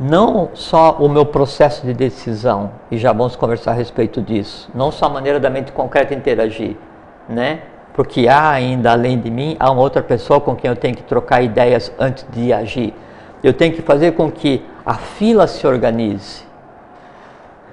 [0.00, 4.90] não só o meu processo de decisão, e já vamos conversar a respeito disso, não
[4.90, 6.76] só a maneira da mente concreta interagir,
[7.28, 7.60] né?
[7.94, 11.04] Porque há ainda, além de mim, há uma outra pessoa com quem eu tenho que
[11.04, 12.92] trocar ideias antes de agir.
[13.44, 16.46] Eu tenho que fazer com que a fila se organize.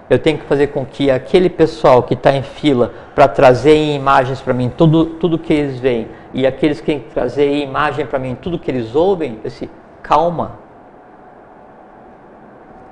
[0.10, 4.42] Eu tenho que fazer com que aquele pessoal que está em fila para trazer imagens
[4.42, 8.60] para mim, tudo, tudo que eles veem, e aqueles que trazer imagem para mim, tudo
[8.60, 9.70] que eles ouvem, esse
[10.04, 10.60] calma.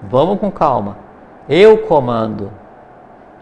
[0.02, 0.96] Vamos com calma.
[1.50, 2.50] Eu comando.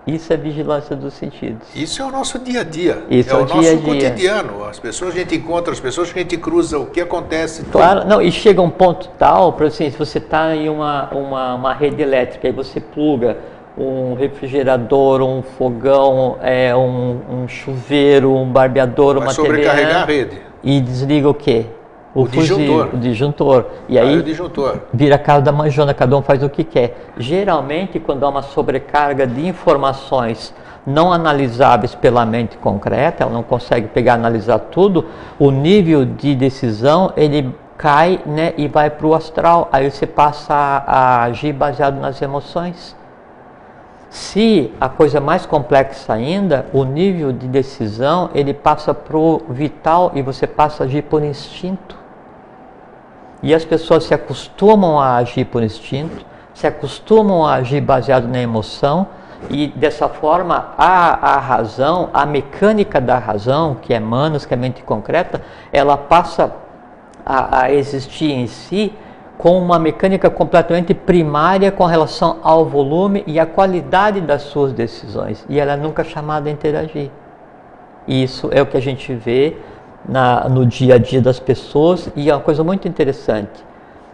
[0.05, 1.67] Isso é vigilância dos sentidos.
[1.75, 3.03] Isso é o nosso dia a dia.
[3.09, 4.09] Isso é, é o dia nosso a dia.
[4.09, 4.65] cotidiano.
[4.65, 7.63] As pessoas que a gente encontra, as pessoas que a gente cruza, o que acontece.
[7.63, 7.73] tudo.
[7.73, 11.55] Claro, não, e chega um ponto tal, por assim, se você está em uma, uma,
[11.55, 13.37] uma rede elétrica e você pluga
[13.77, 20.19] um refrigerador, um fogão, é, um, um chuveiro, um barbeador, Vai uma sobrecarregar a TV,
[20.19, 20.41] rede.
[20.63, 21.65] e desliga o quê?
[22.13, 22.89] O fusível, disjuntor.
[22.93, 23.65] O disjuntor.
[23.87, 24.79] E aí o disjuntor.
[24.93, 27.11] vira a casa da manjona, cada um faz o que quer.
[27.17, 30.53] Geralmente, quando há uma sobrecarga de informações
[30.85, 35.05] não analisáveis pela mente concreta, ela não consegue pegar e analisar tudo,
[35.39, 39.69] o nível de decisão ele cai né, e vai para o astral.
[39.71, 42.95] Aí você passa a, a agir baseado nas emoções.
[44.09, 49.41] Se a coisa é mais complexa ainda, o nível de decisão ele passa para o
[49.49, 52.00] vital e você passa a agir por instinto.
[53.43, 58.39] E as pessoas se acostumam a agir por instinto, se acostumam a agir baseado na
[58.39, 59.07] emoção,
[59.49, 64.57] e dessa forma a, a razão, a mecânica da razão, que é manos, que é
[64.57, 65.41] mente concreta,
[65.73, 66.53] ela passa
[67.25, 68.93] a, a existir em si
[69.37, 75.43] com uma mecânica completamente primária com relação ao volume e à qualidade das suas decisões.
[75.49, 77.09] E ela é nunca chamada a interagir.
[78.07, 79.57] Isso é o que a gente vê
[80.07, 83.63] na, no dia a dia das pessoas e é uma coisa muito interessante.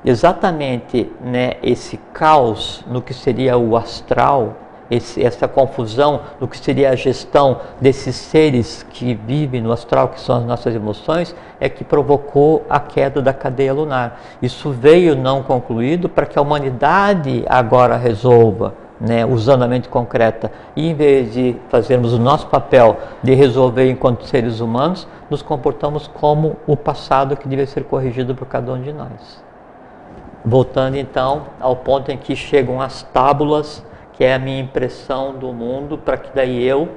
[0.05, 4.55] Exatamente né, esse caos no que seria o astral,
[4.89, 10.19] esse, essa confusão no que seria a gestão desses seres que vivem no astral, que
[10.21, 14.21] são as nossas emoções, é que provocou a queda da cadeia lunar.
[14.41, 20.51] Isso veio não concluído para que a humanidade agora resolva né, usando a mente concreta,
[20.75, 26.07] e em vez de fazermos o nosso papel de resolver enquanto seres humanos, nos comportamos
[26.07, 29.43] como o passado que deve ser corrigido por cada um de nós.
[30.43, 35.53] Voltando então ao ponto em que chegam as tábulas, que é a minha impressão do
[35.53, 36.89] mundo, para que daí eu,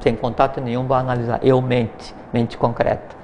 [0.00, 1.38] sem contato nenhum, vá analisar.
[1.42, 3.23] Eu mente, mente concreta.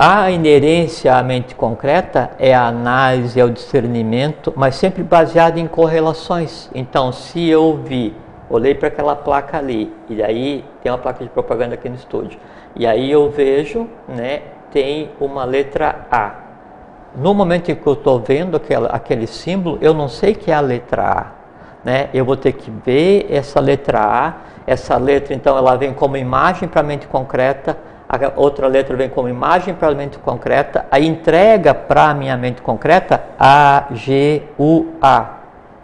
[0.00, 5.66] A inerência à mente concreta é a análise, é o discernimento, mas sempre baseado em
[5.66, 6.70] correlações.
[6.72, 8.14] Então, se eu vi,
[8.48, 12.38] olhei para aquela placa ali, e daí tem uma placa de propaganda aqui no estúdio,
[12.76, 16.32] e aí eu vejo, né, tem uma letra A.
[17.16, 20.54] No momento em que eu estou vendo aquela, aquele símbolo, eu não sei que é
[20.54, 21.26] a letra A.
[21.84, 22.08] Né?
[22.14, 24.34] Eu vou ter que ver essa letra A.
[24.64, 27.76] Essa letra, então, ela vem como imagem para a mente concreta
[28.08, 32.36] a outra letra vem como imagem para a mente concreta, a entrega para a minha
[32.38, 35.34] mente concreta A, G, U, A.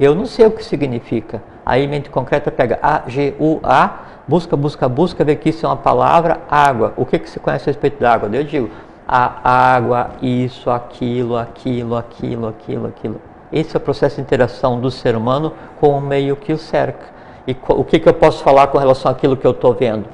[0.00, 1.42] Eu não sei o que significa.
[1.66, 3.90] Aí mente concreta pega A, G, U, A,
[4.26, 6.94] busca, busca, busca, vê que isso é uma palavra, água.
[6.96, 8.30] O que, que se conhece a respeito da água?
[8.32, 8.70] Eu digo,
[9.06, 13.20] a água, isso, aquilo, aquilo, aquilo, aquilo, aquilo.
[13.52, 17.12] Esse é o processo de interação do ser humano com o meio que o cerca.
[17.46, 20.06] E o que, que eu posso falar com relação àquilo que eu estou vendo?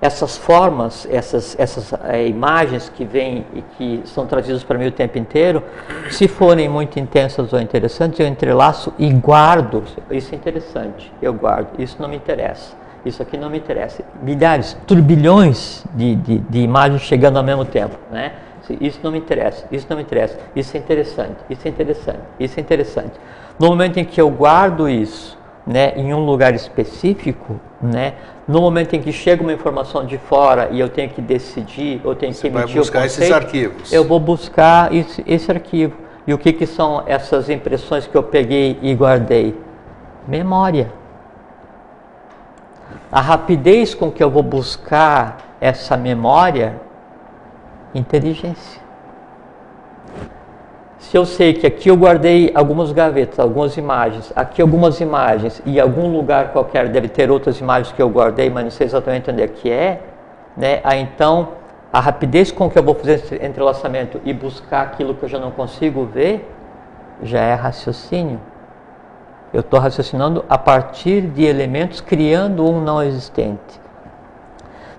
[0.00, 4.92] Essas formas, essas, essas é, imagens que vêm e que são trazidas para mim o
[4.92, 5.62] tempo inteiro,
[6.10, 9.82] se forem muito intensas ou interessantes, eu entrelaço e guardo.
[10.10, 11.80] Isso é interessante, eu guardo.
[11.80, 12.76] Isso não me interessa.
[13.04, 14.04] Isso aqui não me interessa.
[14.22, 18.32] Milhares, turbilhões de, de, de imagens chegando ao mesmo tempo, né?
[18.80, 22.58] Isso não me interessa, isso não me interessa, isso é interessante, isso é interessante, isso
[22.58, 23.12] é interessante.
[23.58, 25.37] No momento em que eu guardo isso,
[25.68, 28.14] né, em um lugar específico, né,
[28.48, 32.14] no momento em que chega uma informação de fora e eu tenho que decidir, eu
[32.14, 33.92] tenho Você que vai emitir buscar o conceito, esses arquivos.
[33.92, 35.94] eu vou buscar esse, esse arquivo.
[36.26, 39.54] E o que, que são essas impressões que eu peguei e guardei?
[40.26, 40.90] Memória.
[43.12, 46.80] A rapidez com que eu vou buscar essa memória,
[47.94, 48.80] inteligência.
[50.98, 55.78] Se eu sei que aqui eu guardei algumas gavetas, algumas imagens, aqui algumas imagens e
[55.78, 59.42] algum lugar qualquer deve ter outras imagens que eu guardei, mas não sei exatamente onde
[59.42, 60.00] é que é,
[60.56, 60.80] né?
[60.82, 61.50] Aí então
[61.92, 65.38] a rapidez com que eu vou fazer esse entrelaçamento e buscar aquilo que eu já
[65.38, 66.46] não consigo ver
[67.22, 68.40] já é raciocínio.
[69.52, 73.80] Eu estou raciocinando a partir de elementos, criando um não existente.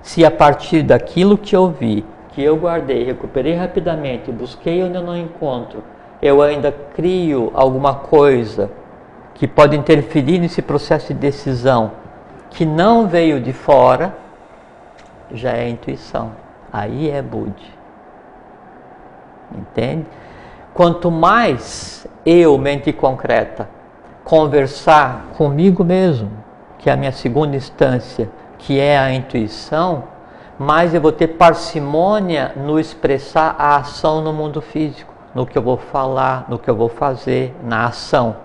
[0.02, 2.04] Se a partir daquilo que eu vi,
[2.40, 5.84] que eu guardei, recuperei rapidamente, busquei onde eu não encontro,
[6.22, 8.72] eu ainda crio alguma coisa
[9.34, 11.92] que pode interferir nesse processo de decisão
[12.50, 14.16] que não veio de fora,
[15.34, 16.32] já é intuição.
[16.72, 17.74] Aí é Budi.
[19.54, 20.06] Entende?
[20.74, 23.68] Quanto mais eu, mente concreta,
[24.24, 26.32] conversar comigo mesmo,
[26.78, 30.06] que é a minha segunda instância, que é a intuição,
[30.60, 35.62] mais eu vou ter parcimônia no expressar a ação no mundo físico, no que eu
[35.62, 38.36] vou falar, no que eu vou fazer, na ação.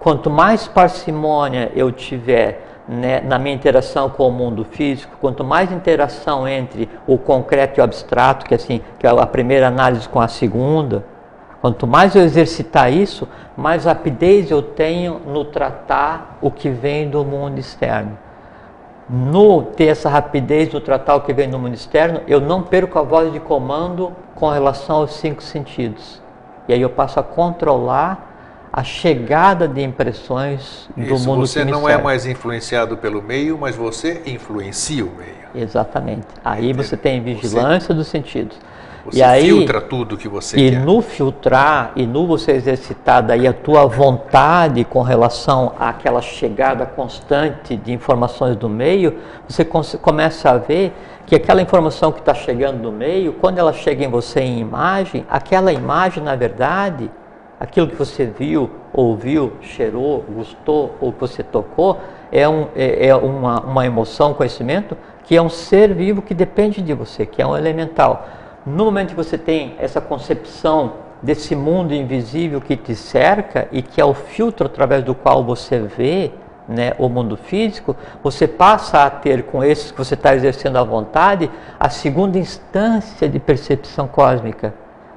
[0.00, 5.70] Quanto mais parcimônia eu tiver né, na minha interação com o mundo físico, quanto mais
[5.70, 10.20] interação entre o concreto e o abstrato, que assim, que é a primeira análise com
[10.20, 11.04] a segunda,
[11.60, 17.22] quanto mais eu exercitar isso, mais rapidez eu tenho no tratar o que vem do
[17.22, 18.23] mundo externo.
[19.08, 22.98] No ter essa rapidez no tratar o que vem do mundo externo, eu não perco
[22.98, 26.22] a voz de comando com relação aos cinco sentidos.
[26.66, 28.34] E aí eu passo a controlar
[28.72, 33.76] a chegada de impressões do Isso, mundo Você não é mais influenciado pelo meio, mas
[33.76, 35.44] você influencia o meio.
[35.54, 36.26] Exatamente.
[36.44, 38.58] Aí você tem vigilância você, dos sentidos.
[39.04, 40.80] Você e aí, filtra tudo que você e quer.
[40.80, 46.86] E no filtrar, e no você exercitar daí a tua vontade com relação àquela chegada
[46.86, 49.14] constante de informações do meio,
[49.46, 50.92] você começa a ver
[51.26, 55.26] que aquela informação que está chegando do meio, quando ela chega em você em imagem,
[55.28, 57.10] aquela imagem, na verdade,
[57.60, 61.98] aquilo que você viu, ouviu, cheirou, gostou ou que você tocou,
[62.32, 66.82] é, um, é, é uma, uma emoção, conhecimento, que é um ser vivo que depende
[66.82, 68.28] de você, que é um elemental.
[68.66, 74.00] No momento que você tem essa concepção desse mundo invisível que te cerca e que
[74.00, 76.32] é o filtro através do qual você vê
[76.66, 80.82] né, o mundo físico, você passa a ter com esses que você está exercendo à
[80.82, 84.72] vontade a segunda instância de percepção cósmica,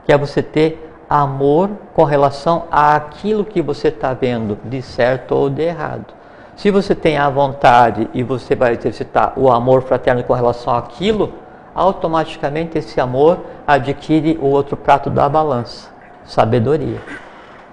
[0.06, 5.50] que é você ter amor com relação àquilo que você está vendo, de certo ou
[5.50, 6.14] de errado.
[6.58, 11.34] Se você tem a vontade e você vai exercitar o amor fraterno com relação àquilo,
[11.78, 15.90] automaticamente esse amor adquire o outro prato da balança,
[16.26, 17.00] sabedoria.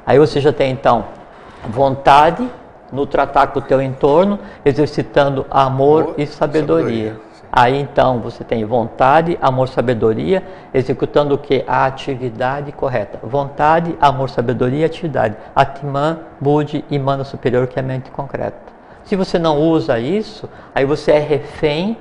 [0.07, 1.07] Aí você já tem então
[1.67, 2.47] vontade
[2.93, 6.85] no tratar com o teu entorno, exercitando amor, amor e sabedoria.
[6.85, 7.25] sabedoria.
[7.51, 10.43] Aí então você tem vontade, amor, sabedoria,
[10.75, 11.65] executando o que?
[11.67, 13.19] A atividade correta.
[13.23, 15.37] Vontade, amor, sabedoria, atividade.
[15.55, 18.59] Atman, Budi e Mana Superior, que é a mente concreta.
[19.05, 21.97] Se você não usa isso, aí você é refém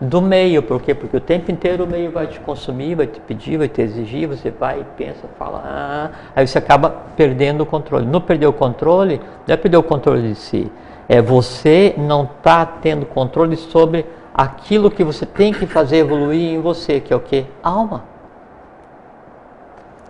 [0.00, 0.62] do meio.
[0.62, 0.94] Por quê?
[0.94, 4.28] Porque o tempo inteiro o meio vai te consumir, vai te pedir, vai te exigir,
[4.28, 8.06] você vai, pensa, fala, ah, aí você acaba perdendo o controle.
[8.06, 10.70] Não perder o controle, não é perder o controle de si.
[11.08, 16.60] É você não tá tendo controle sobre aquilo que você tem que fazer evoluir em
[16.60, 17.46] você, que é o que?
[17.62, 18.04] Alma.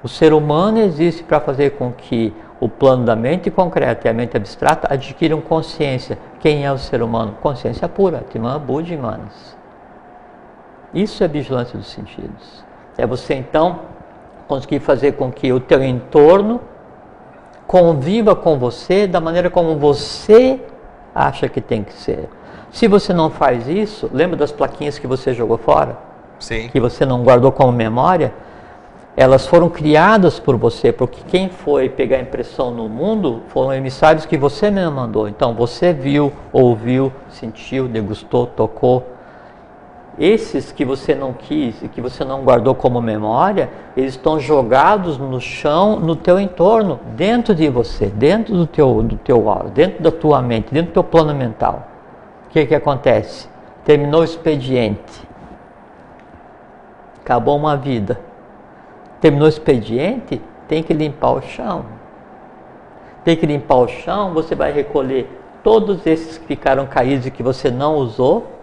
[0.02, 4.14] O ser humano existe para fazer com que o plano da mente concreta e a
[4.14, 6.18] mente abstrata adquiram consciência.
[6.40, 7.36] Quem é o ser humano?
[7.40, 8.60] Consciência pura, Timã,
[9.00, 9.57] Manas.
[10.92, 12.64] Isso é vigilância dos sentidos.
[12.96, 13.80] É você então
[14.46, 16.60] conseguir fazer com que o teu entorno
[17.66, 20.60] conviva com você da maneira como você
[21.14, 22.28] acha que tem que ser.
[22.70, 25.96] Se você não faz isso, lembra das plaquinhas que você jogou fora?
[26.38, 26.68] Sim.
[26.68, 28.32] Que você não guardou como memória?
[29.16, 34.38] Elas foram criadas por você, porque quem foi pegar impressão no mundo foram emissários que
[34.38, 35.28] você mesmo mandou.
[35.28, 39.04] Então você viu, ouviu, sentiu, degustou, tocou.
[40.18, 45.16] Esses que você não quis e que você não guardou como memória, eles estão jogados
[45.16, 50.10] no chão, no teu entorno, dentro de você, dentro do teu, do teu dentro da
[50.10, 51.86] tua mente, dentro do teu plano mental.
[52.46, 53.48] O que, que acontece?
[53.84, 55.28] Terminou o expediente.
[57.20, 58.18] Acabou uma vida.
[59.20, 61.84] Terminou o expediente, tem que limpar o chão.
[63.22, 65.30] Tem que limpar o chão, você vai recolher
[65.62, 68.57] todos esses que ficaram caídos e que você não usou,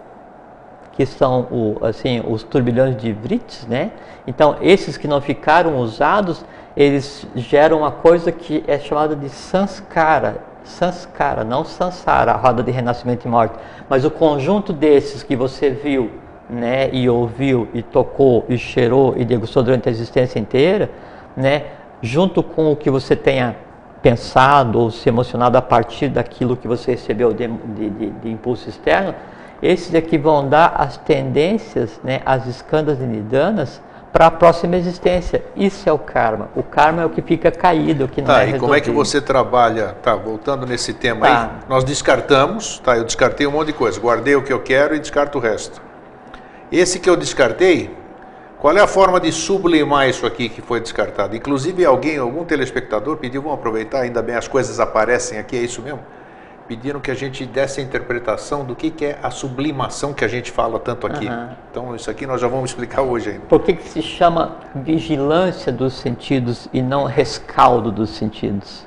[0.96, 3.90] que são o, assim, os turbilhões de Vrits, né?
[4.26, 6.44] Então, esses que não ficaram usados,
[6.76, 12.70] eles geram uma coisa que é chamada de sanskara, Sanskara, não Sansara, a roda de
[12.70, 13.54] renascimento e morte,
[13.88, 16.10] mas o conjunto desses que você viu,
[16.50, 20.90] né, e ouviu, e tocou, e cheirou, e degustou durante a existência inteira,
[21.36, 21.64] né,
[22.02, 23.56] junto com o que você tenha
[24.02, 28.68] pensado ou se emocionado a partir daquilo que você recebeu de, de, de, de impulso
[28.68, 29.14] externo,
[29.62, 33.80] esses é que vão dar as tendências, né, as escandas nidanas
[34.12, 35.44] para a próxima existência.
[35.54, 36.48] Isso é o karma.
[36.56, 38.56] O karma é o que fica caído, o que não tá, é resolvido.
[38.56, 39.94] e como é que você trabalha?
[40.02, 41.42] Tá, voltando nesse tema tá.
[41.42, 42.96] aí, nós descartamos, tá?
[42.96, 45.82] Eu descartei um monte de coisa, guardei o que eu quero e descarto o resto.
[46.72, 47.94] Esse que eu descartei,
[48.58, 51.36] qual é a forma de sublimar isso aqui que foi descartado?
[51.36, 55.82] Inclusive alguém, algum telespectador pediu, vamos aproveitar, ainda bem as coisas aparecem aqui, é isso
[55.82, 56.00] mesmo?
[56.68, 60.28] Pediram que a gente desse a interpretação do que, que é a sublimação que a
[60.28, 61.26] gente fala tanto aqui.
[61.26, 61.48] Uhum.
[61.70, 63.42] Então, isso aqui nós já vamos explicar hoje ainda.
[63.48, 68.86] Por que, que se chama vigilância dos sentidos e não rescaldo dos sentidos?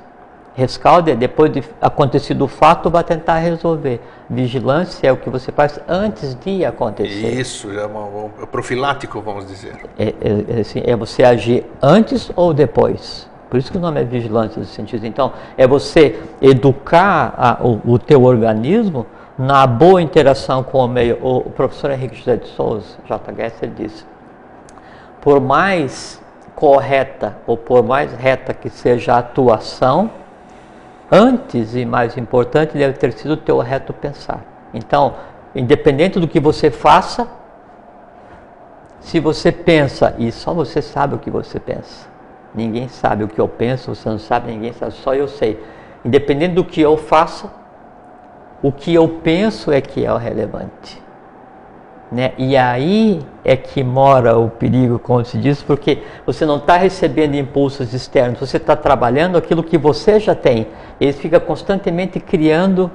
[0.54, 4.00] Rescaldo é depois de acontecido o fato, vai tentar resolver.
[4.28, 7.40] Vigilância é o que você faz antes de acontecer.
[7.40, 9.74] Isso, é um, um profilático, vamos dizer.
[9.98, 10.14] É, é,
[10.58, 13.29] é, assim, é você agir antes ou depois.
[13.50, 15.04] Por isso que o nome é vigilância dos sentidos.
[15.04, 19.04] Então, é você educar a, o, o teu organismo
[19.36, 21.18] na boa interação com o meio.
[21.20, 23.34] O, o professor Henrique José de Souza, J.
[23.34, 24.04] Gessler, disse,
[25.20, 26.22] por mais
[26.54, 30.10] correta ou por mais reta que seja a atuação,
[31.10, 34.44] antes e mais importante deve ter sido o teu reto pensar.
[34.72, 35.14] Então,
[35.54, 37.26] independente do que você faça,
[39.00, 42.09] se você pensa, e só você sabe o que você pensa,
[42.54, 45.62] Ninguém sabe o que eu penso, você não sabe, ninguém sabe, só eu sei.
[46.04, 47.50] Independente do que eu faça,
[48.62, 51.00] o que eu penso é que é o relevante.
[52.10, 52.32] Né?
[52.36, 57.36] E aí é que mora o perigo, como se diz, porque você não está recebendo
[57.36, 60.66] impulsos externos, você está trabalhando aquilo que você já tem.
[61.00, 62.90] Ele fica constantemente criando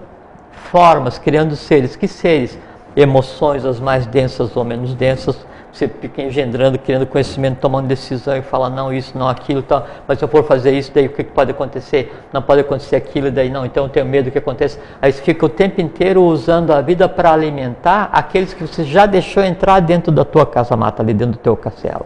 [0.51, 1.95] formas, criando seres.
[1.95, 2.59] Que seres?
[2.93, 5.45] Emoções, as mais densas ou menos densas,
[5.76, 9.86] você fica engendrando, criando conhecimento, tomando decisão e fala, não, isso, não, aquilo, tal.
[10.07, 12.15] mas se eu for fazer isso, daí o que pode acontecer?
[12.32, 14.80] Não pode acontecer aquilo, daí não, então eu tenho medo que aconteça.
[15.01, 19.05] Aí você fica o tempo inteiro usando a vida para alimentar aqueles que você já
[19.05, 22.05] deixou entrar dentro da tua casa-mata, ali dentro do teu castelo.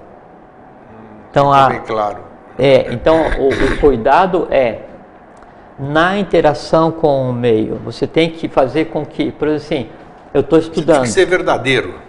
[1.30, 2.18] Então, a, bem claro.
[2.58, 4.80] É, então o, o cuidado é
[5.78, 7.76] na interação com o meio.
[7.86, 9.90] Você tem que fazer com que, por exemplo, assim,
[10.34, 10.86] eu estou estudando.
[10.86, 12.09] Você tem que ser verdadeiro.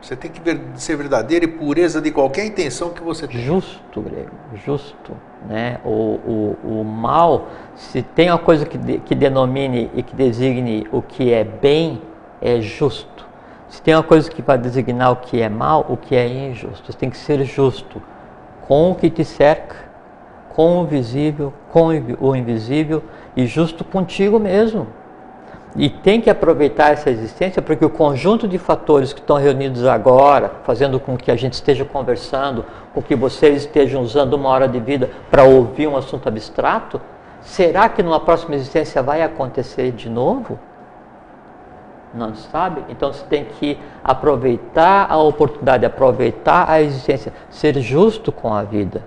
[0.00, 0.40] Você tem que
[0.76, 3.40] ser verdadeiro e pureza de qualquer intenção que você tem.
[3.40, 4.30] Justo, grego,
[4.64, 5.12] justo.
[5.46, 5.78] Né?
[5.84, 10.86] O, o, o mal, se tem uma coisa que, de, que denomine e que designe
[10.90, 12.00] o que é bem,
[12.40, 13.28] é justo.
[13.68, 16.90] Se tem uma coisa que vai designar o que é mal, o que é injusto.
[16.90, 18.02] Você tem que ser justo
[18.66, 19.76] com o que te cerca,
[20.48, 21.88] com o visível, com
[22.20, 23.02] o invisível
[23.36, 24.86] e justo contigo mesmo.
[25.76, 30.50] E tem que aproveitar essa existência porque o conjunto de fatores que estão reunidos agora,
[30.64, 34.80] fazendo com que a gente esteja conversando, com que vocês estejam usando uma hora de
[34.80, 37.00] vida para ouvir um assunto abstrato,
[37.40, 40.58] será que numa próxima existência vai acontecer de novo?
[42.12, 42.84] Não sabe?
[42.88, 49.04] Então você tem que aproveitar a oportunidade, aproveitar a existência, ser justo com a vida.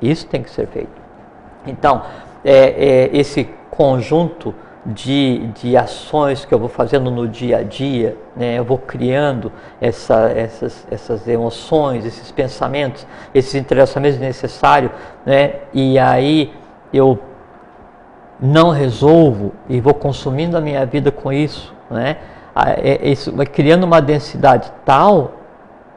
[0.00, 1.02] Isso tem que ser feito.
[1.66, 2.02] Então,
[2.44, 4.54] é, é, esse conjunto
[4.94, 8.58] de, de ações que eu vou fazendo no dia a dia, né?
[8.58, 14.92] eu vou criando essa, essas, essas emoções, esses pensamentos, esses interessamentos necessários,
[15.24, 15.54] né?
[15.74, 16.52] e aí
[16.92, 17.18] eu
[18.40, 22.18] não resolvo e vou consumindo a minha vida com isso, né?
[22.54, 25.32] É, isso vai criando uma densidade tal,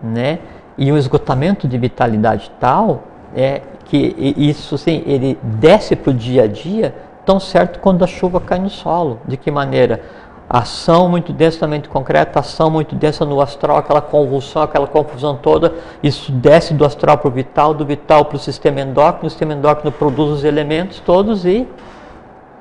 [0.02, 0.40] né?
[0.78, 3.04] E um esgotamento de vitalidade tal,
[3.36, 6.94] é que isso sim, ele desce para o dia a dia
[7.30, 9.20] tão certo quando a chuva cai no solo.
[9.28, 10.02] De que maneira?
[10.50, 15.36] Ação muito densa na mente concreta, ação muito densa no astral, aquela convulsão, aquela confusão
[15.36, 19.30] toda, isso desce do astral para o vital, do vital para o sistema endócrino, o
[19.30, 21.68] sistema endócrino produz os elementos todos e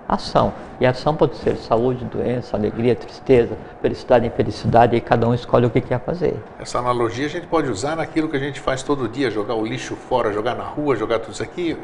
[0.06, 0.52] ação.
[0.80, 5.70] E ação pode ser saúde, doença, alegria, tristeza, felicidade, infelicidade, e cada um escolhe o
[5.70, 6.36] que quer fazer.
[6.60, 9.66] Essa analogia a gente pode usar naquilo que a gente faz todo dia, jogar o
[9.66, 11.76] lixo fora, jogar na rua, jogar tudo isso aqui.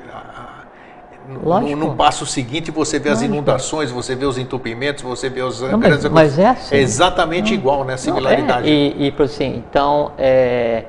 [1.27, 3.25] No, no, passo seguinte você vê Lógico.
[3.25, 5.63] as inundações, você vê os entupimentos, você vê os.
[5.63, 6.77] Não, mas, mas, é assim.
[6.77, 7.95] É exatamente não, igual, né?
[7.95, 8.69] A similaridade.
[8.69, 8.71] Não, é.
[8.71, 10.13] E, e assim, então.
[10.19, 10.85] É...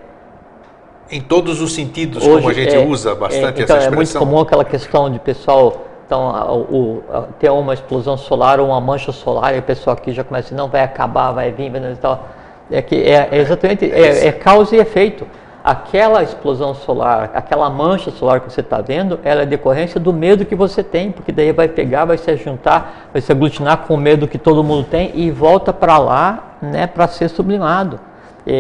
[1.10, 3.94] Em todos os sentidos, Hoje, como a gente é, usa bastante é, então, essa expressão.
[3.94, 5.86] É muito comum aquela questão de pessoal.
[6.06, 6.30] Então,
[6.70, 7.04] o, o,
[7.40, 10.68] ter uma explosão solar ou uma mancha solar e o pessoal aqui já começa não
[10.68, 12.28] vai acabar, vai vir, vai e tal.
[12.70, 15.26] É que é, é exatamente é, é causa e efeito
[15.66, 20.46] aquela explosão solar, aquela mancha solar que você está vendo, ela é decorrência do medo
[20.46, 23.98] que você tem, porque daí vai pegar, vai se juntar, vai se aglutinar com o
[23.98, 28.00] medo que todo mundo tem e volta para lá né, para ser sublimado.
[28.46, 28.54] E,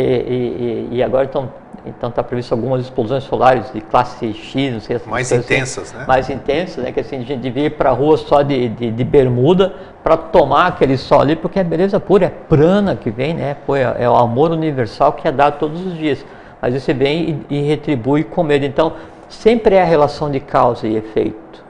[0.91, 1.47] e, e agora estão
[1.86, 6.06] então está previsto algumas explosões solares de classe X, não sei mais intensas, assim, né?
[6.08, 6.91] Mais intensas, né?
[6.91, 9.72] Que assim a gente devia ir para a rua só de, de, de bermuda
[10.03, 13.56] para tomar aquele sol ali, porque é beleza pura, é prana que vem, né?
[13.68, 16.26] Pô, é, é o amor universal que é dado todos os dias.
[16.74, 18.66] Vezes você vem e, e retribui com medo.
[18.66, 18.93] Então,
[19.30, 21.63] sempre é a relação de causa e efeito.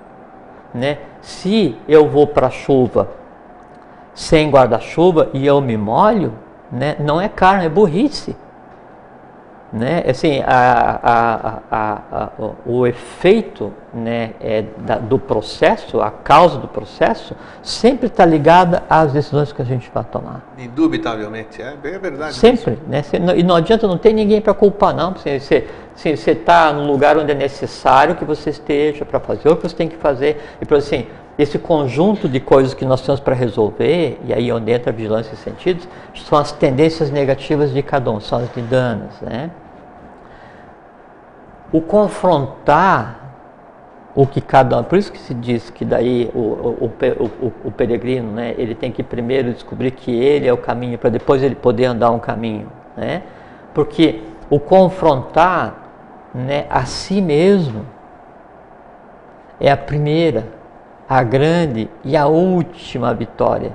[0.74, 0.98] Né?
[1.22, 3.10] Se eu vou para a chuva
[4.14, 6.34] sem guarda-chuva e eu me molho,
[6.72, 6.96] né?
[7.00, 8.36] não é karma, é burrice.
[9.74, 10.04] Né?
[10.08, 12.30] Assim, a, a, a,
[12.66, 19.12] o efeito né, é da, do processo, a causa do processo, sempre está ligada às
[19.12, 20.44] decisões que a gente vai tomar.
[20.58, 22.36] Indubitavelmente, é, é verdade.
[22.36, 22.78] Sempre.
[22.88, 23.04] Né?
[23.36, 25.14] E não adianta, não tem ninguém para culpar, não.
[25.14, 25.66] Você
[26.32, 29.90] está no lugar onde é necessário que você esteja para fazer o que você tem
[29.90, 30.56] que fazer.
[30.62, 31.08] E, por assim,
[31.38, 35.34] esse conjunto de coisas que nós temos para resolver, e aí onde entra a vigilância
[35.34, 39.20] e sentidos, são as tendências negativas de cada um, são as de danos.
[39.22, 39.52] Né?
[41.74, 43.26] O confrontar
[44.16, 47.72] o que cada um, por isso que se diz que daí o, o, o, o,
[47.72, 51.56] peregrino, né, ele tem que primeiro descobrir que ele é o caminho, para depois ele
[51.56, 52.72] poder andar um caminho.
[52.96, 53.24] Né?
[53.74, 55.90] Porque o confrontar
[56.34, 57.86] né, a si mesmo
[59.60, 60.55] é a primeira
[61.08, 63.72] a grande e a última vitória,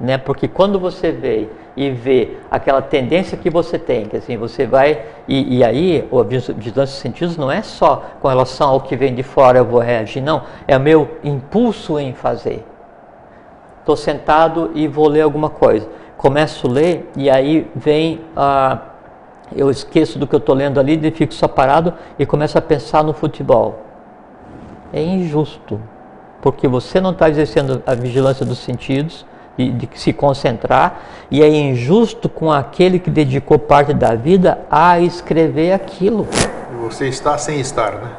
[0.00, 0.18] né?
[0.18, 5.04] Porque quando você vê e vê aquela tendência que você tem, que assim você vai
[5.26, 9.14] e, e aí a vigilância de sentidos não é só com relação ao que vem
[9.14, 12.64] de fora eu vou reagir, não, é o meu impulso em fazer.
[13.80, 18.78] Estou sentado e vou ler alguma coisa, começo a ler e aí vem a
[19.54, 22.62] eu esqueço do que eu estou lendo ali, e fico só parado e começo a
[22.62, 23.84] pensar no futebol.
[24.92, 25.78] É injusto
[26.44, 29.24] porque você não está exercendo a vigilância dos sentidos,
[29.56, 35.00] de, de se concentrar, e é injusto com aquele que dedicou parte da vida a
[35.00, 36.28] escrever aquilo.
[36.82, 38.10] Você está sem estar, né?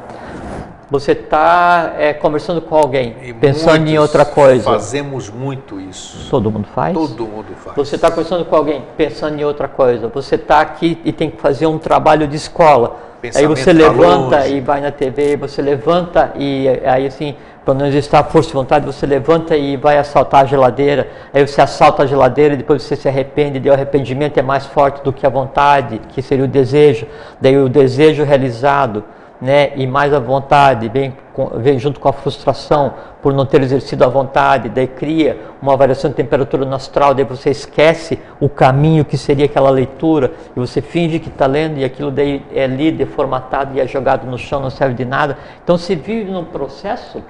[0.90, 4.64] Você está é, conversando com alguém, e pensando em outra coisa.
[4.64, 6.28] Fazemos muito isso.
[6.28, 6.94] Todo mundo faz?
[6.94, 7.76] Todo mundo faz.
[7.76, 10.08] Você está conversando com alguém, pensando em outra coisa.
[10.08, 13.06] Você está aqui e tem que fazer um trabalho de escola.
[13.34, 14.56] Aí você levanta longe.
[14.56, 17.34] e vai na TV, você levanta e aí assim,
[17.66, 21.08] quando não está força de vontade, você levanta e vai assaltar a geladeira.
[21.34, 23.60] Aí você assalta a geladeira e depois você se arrepende.
[23.60, 27.08] E o arrependimento é mais forte do que a vontade, que seria o desejo.
[27.40, 29.02] Daí o desejo realizado,
[29.40, 29.72] né?
[29.74, 31.12] E mais a vontade vem,
[31.56, 34.68] vem junto com a frustração por não ter exercido a vontade.
[34.68, 37.14] Daí cria uma variação de temperatura no astral.
[37.14, 41.78] Daí você esquece o caminho que seria aquela leitura e você finge que está lendo
[41.78, 45.04] e aquilo daí é lido, é formatado e é jogado no chão, não serve de
[45.04, 45.36] nada.
[45.64, 47.24] Então se vive num processo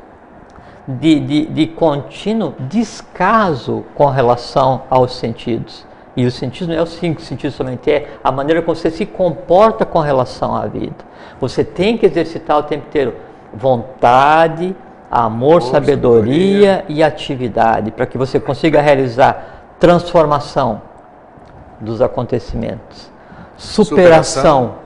[0.87, 5.84] de, de, de contínuo descaso com relação aos sentidos.
[6.16, 9.05] E os sentidos não é os cinco sentidos somente, é a maneira como você se
[9.05, 11.05] comporta com relação à vida.
[11.39, 13.14] Você tem que exercitar o tempo inteiro
[13.53, 14.74] vontade,
[15.11, 20.80] amor, sabedoria, sabedoria e atividade, para que você consiga realizar transformação
[21.80, 23.11] dos acontecimentos,
[23.57, 24.86] superação, superação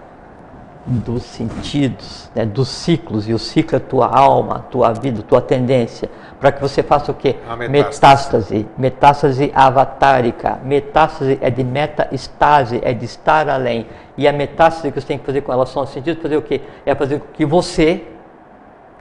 [0.86, 6.10] dos sentidos, né, dos ciclos, e o ciclo é tua alma, tua vida, tua tendência,
[6.40, 7.36] para que você faça o quê?
[7.68, 8.66] Metástase.
[8.78, 10.58] Metástase avatárica.
[10.64, 13.86] Metástase é de meta-estase, é de estar além.
[14.16, 16.62] E a metástase que você tem que fazer com relação aos sentidos, fazer o quê?
[16.86, 18.04] É fazer com que você,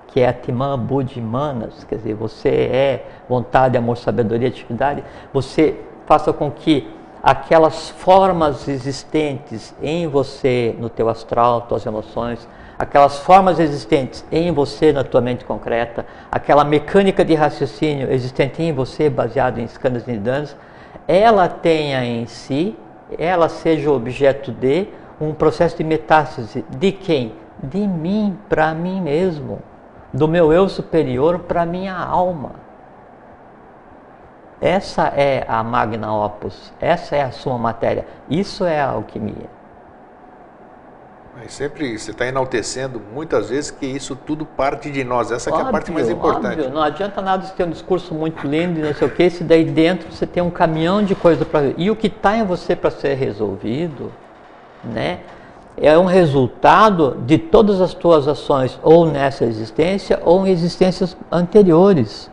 [0.08, 6.34] que é Atman Buddhi Manas, quer dizer, você é vontade, amor, sabedoria, atividade, você faça
[6.34, 6.88] com que
[7.22, 12.48] aquelas formas existentes em você, no teu astral, tuas emoções,
[12.78, 18.72] aquelas formas existentes em você, na tua mente concreta, aquela mecânica de raciocínio existente em
[18.72, 20.56] você, baseado em escândalos e danos,
[21.08, 22.78] ela tenha em si,
[23.18, 24.88] ela seja objeto de
[25.20, 26.64] um processo de metástase.
[26.70, 27.34] De quem?
[27.62, 29.60] De mim para mim mesmo.
[30.14, 32.69] Do meu eu superior para minha alma.
[34.62, 39.50] Essa é a magna opus, essa é a sua matéria, isso é a alquimia.
[41.38, 45.66] Mas sempre você está enaltecendo muitas vezes que isso tudo parte de nós, essa óbvio,
[45.66, 46.60] é a parte mais importante.
[46.60, 46.74] Óbvio.
[46.74, 49.46] Não adianta nada você ter um discurso muito lindo e não sei o que, se
[49.46, 52.76] daí dentro você tem um caminhão de coisa para E o que está em você
[52.76, 54.12] para ser resolvido,
[54.84, 55.20] né?
[55.78, 62.30] É um resultado de todas as tuas ações, ou nessa existência, ou em existências anteriores.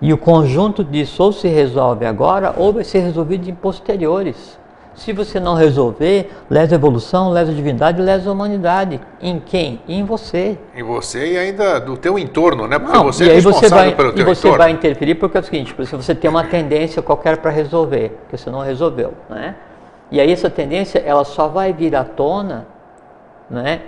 [0.00, 4.58] E o conjunto disso ou se resolve agora ou vai ser resolvido em posteriores.
[4.96, 8.98] Se você não resolver, lesa a evolução, lesa a divindade, lesa a humanidade.
[9.20, 9.80] Em quem?
[9.86, 10.58] Em você.
[10.74, 12.78] Em você e ainda do teu entorno, né?
[12.78, 14.58] Porque não, você é responsável você vai, pelo teu e você entorno.
[14.58, 18.38] vai interferir porque é o seguinte, porque você tem uma tendência qualquer para resolver, que
[18.38, 19.56] você não resolveu, né?
[20.10, 22.66] E aí essa tendência, ela só vai vir à tona,
[23.50, 23.82] né?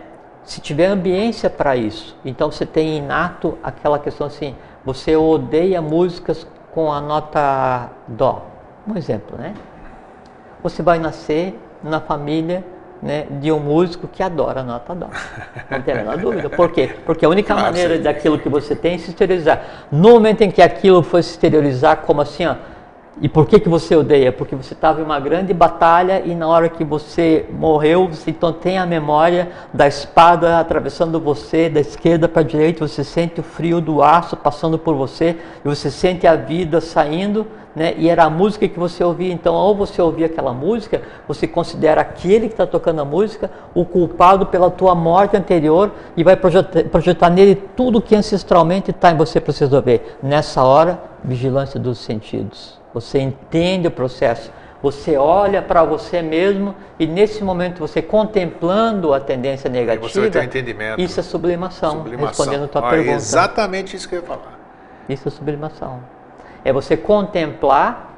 [0.44, 2.16] Se tiver ambiência para isso.
[2.22, 4.54] Então você tem inato aquela questão assim,
[4.84, 8.46] você odeia músicas com a nota Dó.
[8.86, 9.54] Um exemplo, né?
[10.62, 12.64] Você vai nascer na família
[13.02, 15.08] né, de um músico que adora nota dó.
[15.70, 16.50] Não tem a menor dúvida.
[16.50, 16.90] Por quê?
[17.06, 19.86] Porque a única maneira daquilo que você tem é se exteriorizar.
[19.90, 22.56] No momento em que aquilo foi se exteriorizar, como assim, ó,
[23.20, 24.30] e por que, que você odeia?
[24.30, 28.52] Porque você estava em uma grande batalha e na hora que você morreu, você então
[28.52, 33.42] tem a memória da espada atravessando você da esquerda para a direita, você sente o
[33.42, 37.44] frio do aço passando por você e você sente a vida saindo,
[37.74, 37.92] né?
[37.98, 39.32] E era a música que você ouvia.
[39.32, 43.84] Então, ao você ouvir aquela música, você considera aquele que está tocando a música o
[43.84, 49.16] culpado pela tua morte anterior e vai projetar, projetar nele tudo que ancestralmente está em
[49.16, 50.18] você para se resolver.
[50.22, 57.06] Nessa hora, vigilância dos sentidos você entende o processo, você olha para você mesmo e
[57.06, 60.08] nesse momento você contemplando a tendência negativa, um
[60.98, 62.28] isso é sublimação, sublimação.
[62.28, 63.16] respondendo a tua ah, pergunta.
[63.16, 64.58] exatamente isso que eu ia falar.
[65.08, 66.00] Isso é sublimação.
[66.64, 68.16] É você contemplar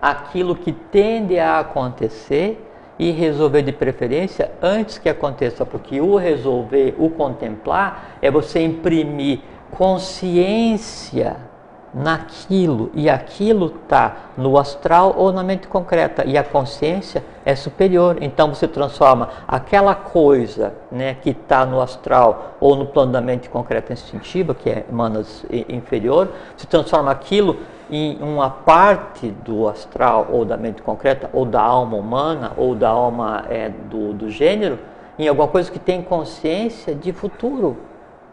[0.00, 2.66] aquilo que tende a acontecer
[2.98, 9.40] e resolver de preferência antes que aconteça, porque o resolver, o contemplar, é você imprimir
[9.70, 11.49] consciência
[11.92, 18.18] naquilo e aquilo está no astral ou na mente concreta e a consciência é superior.
[18.20, 23.48] Então você transforma aquela coisa né, que está no astral ou no plano da mente
[23.48, 27.58] concreta instintiva, que é manas inferior, se transforma aquilo
[27.90, 32.88] em uma parte do astral ou da mente concreta ou da alma humana ou da
[32.88, 34.78] alma é, do, do gênero
[35.18, 37.76] em alguma coisa que tem consciência de futuro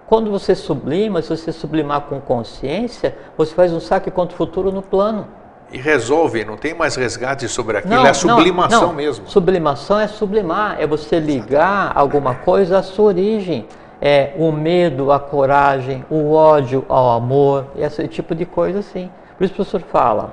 [0.07, 4.71] quando você sublima, se você sublimar com consciência, você faz um saque contra o futuro
[4.71, 5.27] no plano.
[5.69, 8.95] E resolve, não tem mais resgate sobre aquilo, não, é sublimação não, não.
[8.95, 9.27] mesmo.
[9.27, 13.67] Sublimação é sublimar, é você ligar alguma coisa à sua origem.
[13.99, 19.11] É o medo, a coragem, o ódio ao amor, esse tipo de coisa assim.
[19.37, 20.31] Por isso o professor fala,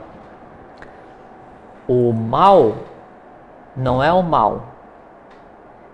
[1.89, 2.75] o mal
[3.75, 4.67] não é o mal,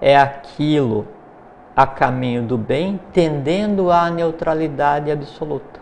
[0.00, 1.06] é aquilo
[1.80, 5.80] a caminho do bem, tendendo à neutralidade absoluta.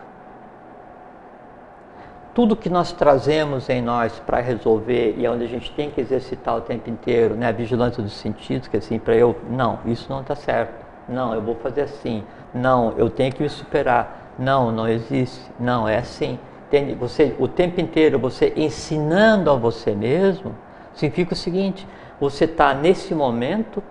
[2.33, 5.99] Tudo que nós trazemos em nós para resolver e é onde a gente tem que
[5.99, 10.09] exercitar o tempo inteiro, né, a vigilância dos sentidos, que assim, para eu, não, isso
[10.09, 12.23] não está certo, não, eu vou fazer assim,
[12.53, 16.39] não, eu tenho que me superar, não, não existe, não, é assim.
[16.67, 16.95] Entende?
[16.95, 20.55] Você, o tempo inteiro, você ensinando a você mesmo,
[20.93, 21.85] significa o seguinte:
[22.21, 23.83] você está nesse momento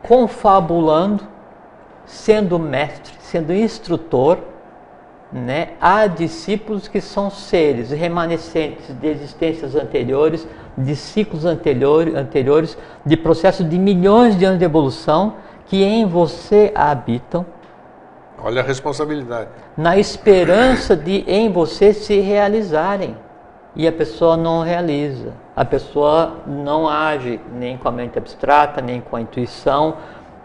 [0.00, 1.28] confabulando
[2.10, 4.38] sendo mestre, sendo instrutor,
[5.32, 10.46] né, há discípulos que são seres remanescentes de existências anteriores,
[10.76, 15.34] de ciclos anteriores, anteriores de processos de milhões de anos de evolução
[15.66, 17.46] que em você habitam.
[18.42, 19.50] Olha a responsabilidade.
[19.76, 23.16] Na esperança de em você se realizarem.
[23.76, 25.32] E a pessoa não realiza.
[25.54, 29.94] A pessoa não age nem com a mente abstrata, nem com a intuição,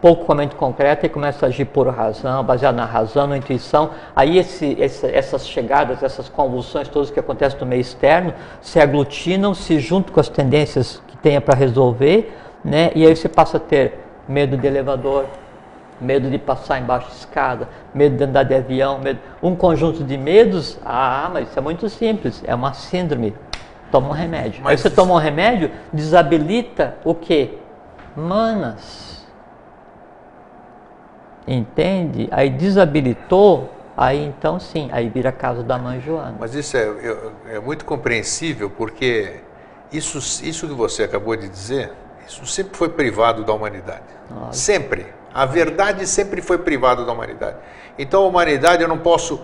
[0.06, 3.38] pouco com a mente concreta e começa a agir por razão, baseado na razão, na
[3.38, 3.90] intuição.
[4.16, 8.32] Aí esse, esse, essas chegadas, essas convulsões todas que acontecem no meio externo
[8.62, 12.92] se aglutinam, se juntam com as tendências que tenha para resolver, né?
[12.94, 15.26] E aí você passa a ter medo de elevador,
[16.00, 19.18] medo de passar embaixo de escada, medo de andar de avião, medo...
[19.42, 20.78] um conjunto de medos.
[20.86, 23.34] Ah, mas isso é muito simples, é uma síndrome.
[23.92, 24.62] Toma um remédio.
[24.64, 27.58] Mas aí você toma um remédio, desabilita o que?
[28.16, 29.15] Manas
[31.48, 32.28] entende?
[32.32, 36.36] Aí desabilitou, aí então sim, aí vira caso da mãe Joana.
[36.40, 39.42] Mas isso é, é, é muito compreensível porque
[39.92, 41.92] isso, isso que você acabou de dizer,
[42.28, 44.04] isso sempre foi privado da humanidade.
[44.30, 44.60] Nossa.
[44.60, 45.06] Sempre.
[45.34, 47.58] A verdade sempre foi privada da humanidade.
[47.98, 49.42] Então a humanidade eu não posso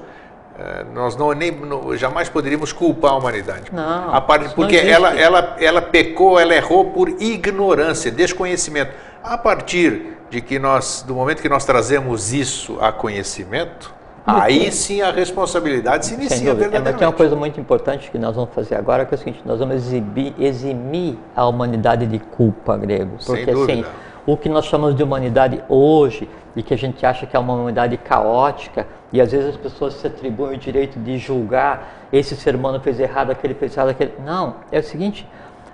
[0.58, 3.66] eh, nós não nem não, jamais poderíamos culpar a humanidade.
[3.72, 8.92] Não, a parte, porque ela, ela, ela pecou, ela errou por ignorância, desconhecimento.
[9.24, 13.94] A partir de que nós, do momento que nós trazemos isso a conhecimento,
[14.26, 16.76] aí sim a responsabilidade se inicia verdadeiramente.
[16.76, 19.20] É, mas tem uma coisa muito importante que nós vamos fazer agora, que é o
[19.20, 23.18] seguinte, nós vamos exibir, eximir a humanidade de culpa, grego.
[23.26, 23.86] Porque assim,
[24.26, 27.54] o que nós chamamos de humanidade hoje, e que a gente acha que é uma
[27.54, 32.56] humanidade caótica, e às vezes as pessoas se atribuem o direito de julgar esse ser
[32.56, 34.14] humano fez errado, aquele fez errado, aquele.
[34.26, 35.28] Não, é o seguinte,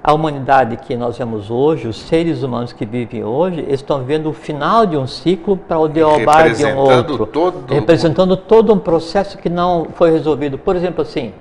[0.04, 4.34] a humanidade que nós vemos hoje, os seres humanos que vivem hoje, estão vivendo o
[4.34, 7.74] final de um ciclo para o deobar de um outro, todo...
[7.74, 10.58] representando todo um processo que não foi resolvido.
[10.58, 11.34] Por exemplo, assim,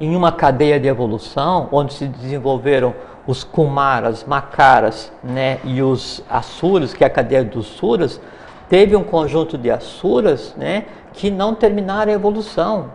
[0.00, 2.94] em uma cadeia de evolução, onde se desenvolveram
[3.26, 8.20] os Kumaras, Makaras né, e os Asuras, que é a cadeia dos Suras,
[8.68, 12.86] teve um conjunto de Asuras né, que não terminaram a evolução.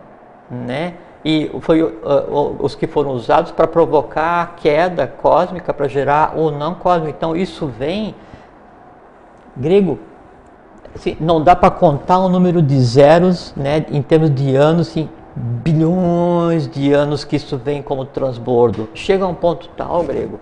[0.50, 0.94] Né?
[1.24, 6.50] E foi uh, os que foram usados para provocar a queda cósmica, para gerar o
[6.50, 7.10] não cósmico.
[7.16, 8.14] Então isso vem
[9.56, 9.98] grego,
[10.94, 15.08] assim, não dá para contar o número de zeros, né, em termos de anos, assim,
[15.34, 18.88] bilhões de anos que isso vem como transbordo.
[18.94, 20.38] Chega a um ponto tal, grego,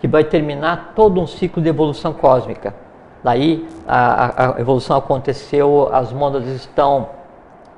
[0.00, 2.74] que vai terminar todo um ciclo de evolução cósmica.
[3.22, 7.19] Daí a, a evolução aconteceu, as mônadas estão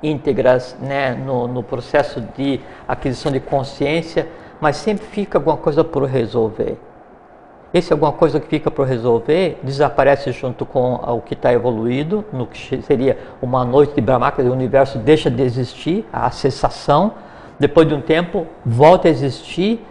[0.03, 4.27] íntegras né, no, no processo de aquisição de consciência,
[4.59, 6.77] mas sempre fica alguma coisa por resolver.
[7.73, 12.45] Esse alguma coisa que fica por resolver desaparece junto com o que está evoluído, no
[12.45, 17.13] que seria uma noite de Brahmaka, o universo deixa de existir, a cessação.
[17.57, 19.83] Depois de um tempo, volta a existir.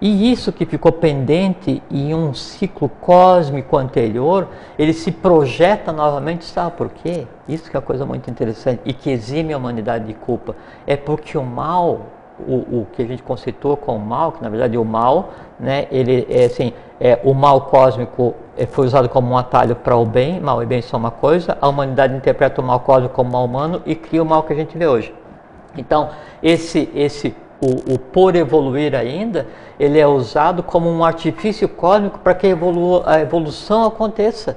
[0.00, 6.76] E isso que ficou pendente em um ciclo cósmico anterior, ele se projeta novamente, sabe
[6.76, 7.26] por quê?
[7.48, 10.54] Isso que é uma coisa muito interessante e que exime a humanidade de culpa.
[10.86, 12.02] É porque o mal
[12.38, 16.26] o, o, que a gente conceitou como mal, que na verdade o mal, né, ele
[16.28, 20.40] é assim, é, o mal cósmico é, foi usado como um atalho para o bem,
[20.40, 23.82] mal e bem são uma coisa, a humanidade interpreta o mal cósmico como mal humano
[23.86, 25.14] e cria o mal que a gente vê hoje.
[25.76, 26.10] Então,
[26.42, 29.46] esse, esse o, o por evoluir ainda,
[29.78, 34.56] ele é usado como um artifício cósmico para que a, evolu a evolução aconteça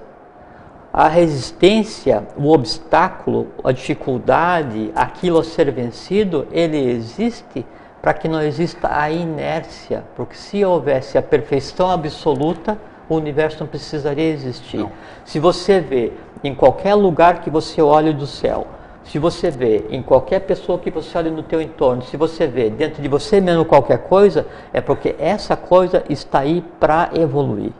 [0.91, 7.65] a resistência, o obstáculo, a dificuldade, aquilo a ser vencido, ele existe
[8.01, 12.77] para que não exista a inércia, porque se houvesse a perfeição absoluta,
[13.07, 14.77] o universo não precisaria existir.
[14.77, 14.91] Não.
[15.25, 18.67] Se você vê em qualquer lugar que você olhe do céu,
[19.09, 22.69] se você vê em qualquer pessoa que você olhe no teu entorno, se você vê
[22.69, 27.71] dentro de você mesmo qualquer coisa, é porque essa coisa está aí para evoluir.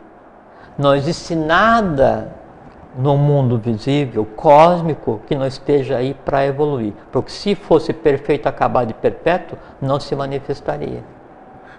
[0.76, 2.34] Não existe nada
[2.98, 6.92] no mundo visível, cósmico, que não esteja aí para evoluir.
[7.12, 11.04] Porque se fosse perfeito, acabado e perpétuo, não se manifestaria.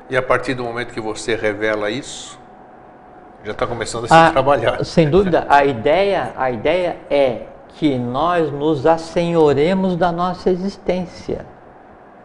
[0.10, 2.40] E a partir do momento que você revela isso,
[3.44, 4.86] já está começando a se a, ah, trabalhar.
[4.86, 11.46] Sem dúvida, a ideia, a ideia é que nós nos assenhoremos da nossa existência,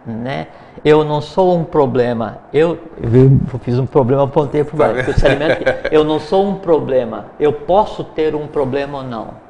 [0.04, 0.48] né?
[0.84, 2.38] Eu não sou um problema.
[2.52, 5.10] Eu, eu fiz um problema, apontei para o baixo.
[5.90, 7.26] Eu não sou um problema.
[7.40, 9.46] Eu posso ter um problema ou não.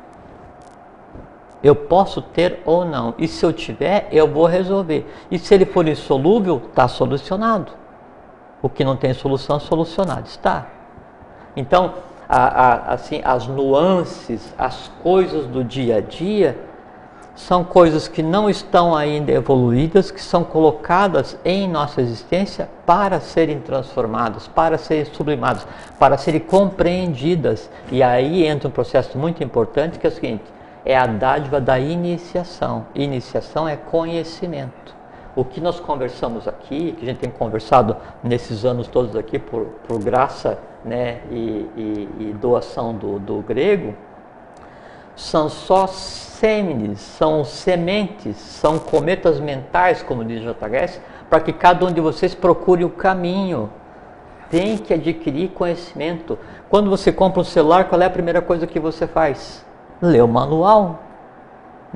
[1.62, 3.14] Eu posso ter ou não.
[3.18, 5.06] E se eu tiver, eu vou resolver.
[5.30, 7.72] E se ele for insolúvel, está solucionado.
[8.62, 10.66] O que não tem solução, solucionado está.
[11.56, 11.94] Então,
[12.28, 16.58] a, a, assim, as nuances, as coisas do dia a dia,
[17.36, 23.60] são coisas que não estão ainda evoluídas, que são colocadas em nossa existência para serem
[23.60, 25.66] transformadas, para serem sublimadas,
[25.98, 27.70] para serem compreendidas.
[27.92, 30.44] E aí entra um processo muito importante que é o seguinte:
[30.82, 32.86] é a dádiva da iniciação.
[32.94, 34.95] Iniciação é conhecimento.
[35.36, 39.66] O que nós conversamos aqui, que a gente tem conversado nesses anos todos aqui por,
[39.86, 43.94] por graça né, e, e, e doação do, do grego,
[45.14, 51.92] são só sêmenes, são sementes, são cometas mentais, como diz JHS, para que cada um
[51.92, 53.70] de vocês procure o caminho.
[54.50, 56.38] Tem que adquirir conhecimento.
[56.70, 59.64] Quando você compra um celular, qual é a primeira coisa que você faz?
[60.00, 61.05] Lê o manual.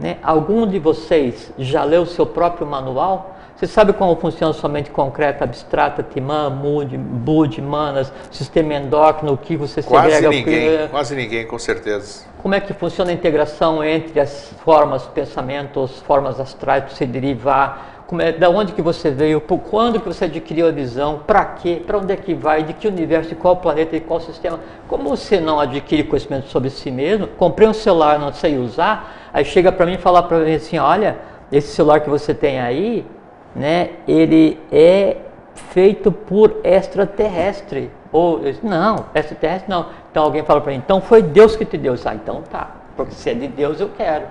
[0.01, 0.17] Né?
[0.23, 3.37] Algum de vocês já leu o seu próprio manual?
[3.55, 9.37] Você sabe como funciona sua mente concreta, abstrata, Timã, Mood, Bud, Manas, sistema endócrino, o
[9.37, 10.31] que você quase segrega?
[10.31, 10.89] Ninguém, que...
[10.89, 12.25] Quase ninguém, com certeza.
[12.39, 18.00] Como é que funciona a integração entre as formas, pensamentos, formas astrais para você derivar?
[18.19, 19.41] É, da onde que você veio?
[19.41, 21.21] Por quando que você adquiriu a visão?
[21.27, 21.83] Para quê?
[21.87, 22.63] Para onde é que vai?
[22.63, 23.29] De que universo?
[23.29, 23.93] De qual planeta?
[23.93, 24.59] De qual sistema?
[24.89, 27.27] Como você não adquire conhecimento sobre si mesmo?
[27.27, 29.31] Comprei um celular, não sei usar.
[29.33, 31.19] Aí chega para mim e fala para mim assim, olha,
[31.53, 33.07] esse celular que você tem aí
[33.55, 35.17] né, ele é
[35.55, 37.91] feito por extraterrestre.
[38.13, 39.87] Ou não, extraterrestre não.
[40.11, 41.95] Então alguém fala para mim, então foi Deus que te deu.
[42.05, 44.27] Ah, então tá, porque se é de Deus eu quero.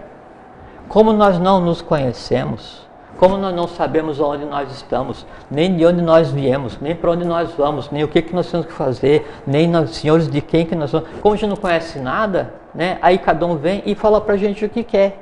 [0.87, 2.88] Como nós não nos conhecemos,
[3.19, 7.25] como nós não sabemos onde nós estamos, nem de onde nós viemos, nem para onde
[7.25, 10.65] nós vamos, nem o que, que nós temos que fazer, nem nós, senhores de quem
[10.65, 12.97] que nós vamos, como a gente não conhece nada, né?
[13.01, 15.19] aí cada um vem e fala para a gente o que quer.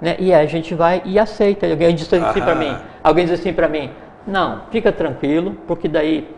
[0.00, 0.16] Né?
[0.18, 1.66] E a gente vai e aceita.
[1.66, 3.90] Alguém diz assim para mim, alguém diz assim para mim,
[4.26, 6.34] não, fica tranquilo, porque daí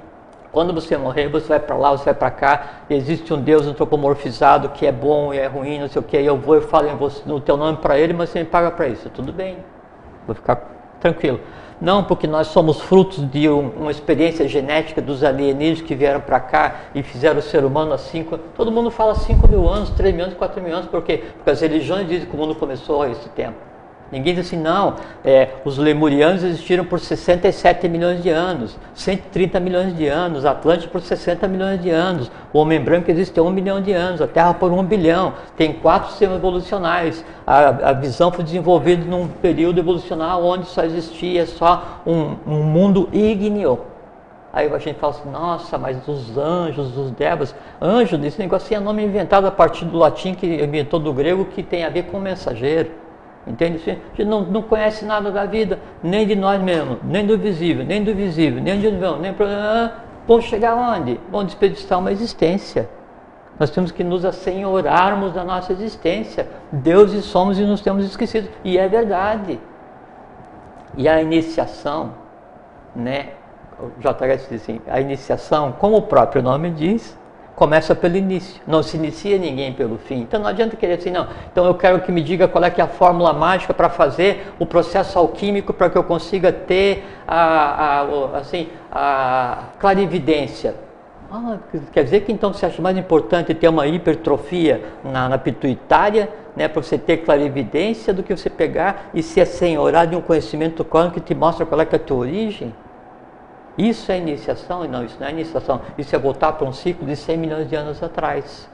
[0.51, 4.71] quando você morrer, você vai para lá, você vai para cá, existe um Deus antropomorfizado
[4.71, 7.23] que é bom e é ruim, não sei o que, eu vou e falo você,
[7.27, 9.09] no teu nome para ele, mas você me paga para isso.
[9.11, 9.59] Tudo bem,
[10.27, 11.40] vou ficar tranquilo.
[11.80, 16.40] Não, porque nós somos frutos de um, uma experiência genética dos alienígenas que vieram para
[16.40, 18.38] cá e fizeram o ser humano há cinco.
[18.38, 21.22] Todo mundo fala 5 mil anos, 3 mil anos, 4 mil anos, por quê?
[21.34, 23.76] Porque as religiões dizem que o mundo começou há esse tempo.
[24.11, 24.95] Ninguém diz assim, não,
[25.25, 31.01] é, os lemurianos existiram por 67 milhões de anos, 130 milhões de anos, Atlântico por
[31.01, 34.55] 60 milhões de anos, o homem branco existe há um milhão de anos, a Terra
[34.55, 37.25] por um bilhão, tem quatro sistemas evolucionais.
[37.45, 43.09] A, a visão foi desenvolvida num período evolucional onde só existia só um, um mundo
[43.13, 43.81] ígneo.
[44.53, 48.81] Aí a gente fala assim, nossa, mas os anjos, os devas, anjo, esse negócio é
[48.81, 52.19] nome inventado a partir do latim que inventou do grego que tem a ver com
[52.19, 52.91] mensageiro.
[53.47, 53.76] Entende?
[53.86, 57.84] A gente não, não conhece nada da vida, nem de nós mesmos, nem do visível,
[57.84, 59.94] nem do visível, nem de não, nem para.
[60.26, 61.20] Vamos chegar onde?
[61.30, 62.88] Vamos desperdiçar uma existência.
[63.59, 66.49] Nós temos que nos assenhorarmos da nossa existência.
[66.72, 68.49] Deuses somos e nos temos esquecido.
[68.64, 69.61] E é verdade.
[70.97, 72.12] E a iniciação,
[72.94, 73.30] né?
[73.78, 77.16] O JHS diz assim, a iniciação, como o próprio nome diz,
[77.57, 80.21] começa pelo início, não se inicia ninguém pelo fim.
[80.21, 81.27] Então não adianta querer assim, não.
[81.51, 84.67] Então eu quero que me diga qual é é a fórmula mágica para fazer o
[84.67, 90.75] processo alquímico para que eu consiga ter a, a, assim, a clarividência.
[91.33, 91.57] Ah,
[91.93, 96.69] quer dizer que então você acha mais importante ter uma hipertrofia na, na pituitária, né,
[96.69, 101.15] para você ter clarividência, do que você pegar e ser assenhorado de um conhecimento cósmico
[101.15, 102.73] que te mostra qual é, é a tua origem?
[103.77, 104.85] Isso é iniciação?
[104.85, 105.81] Não, isso não é iniciação.
[105.99, 108.68] Isso é voltar para um ciclo de 100 milhões de anos atrás.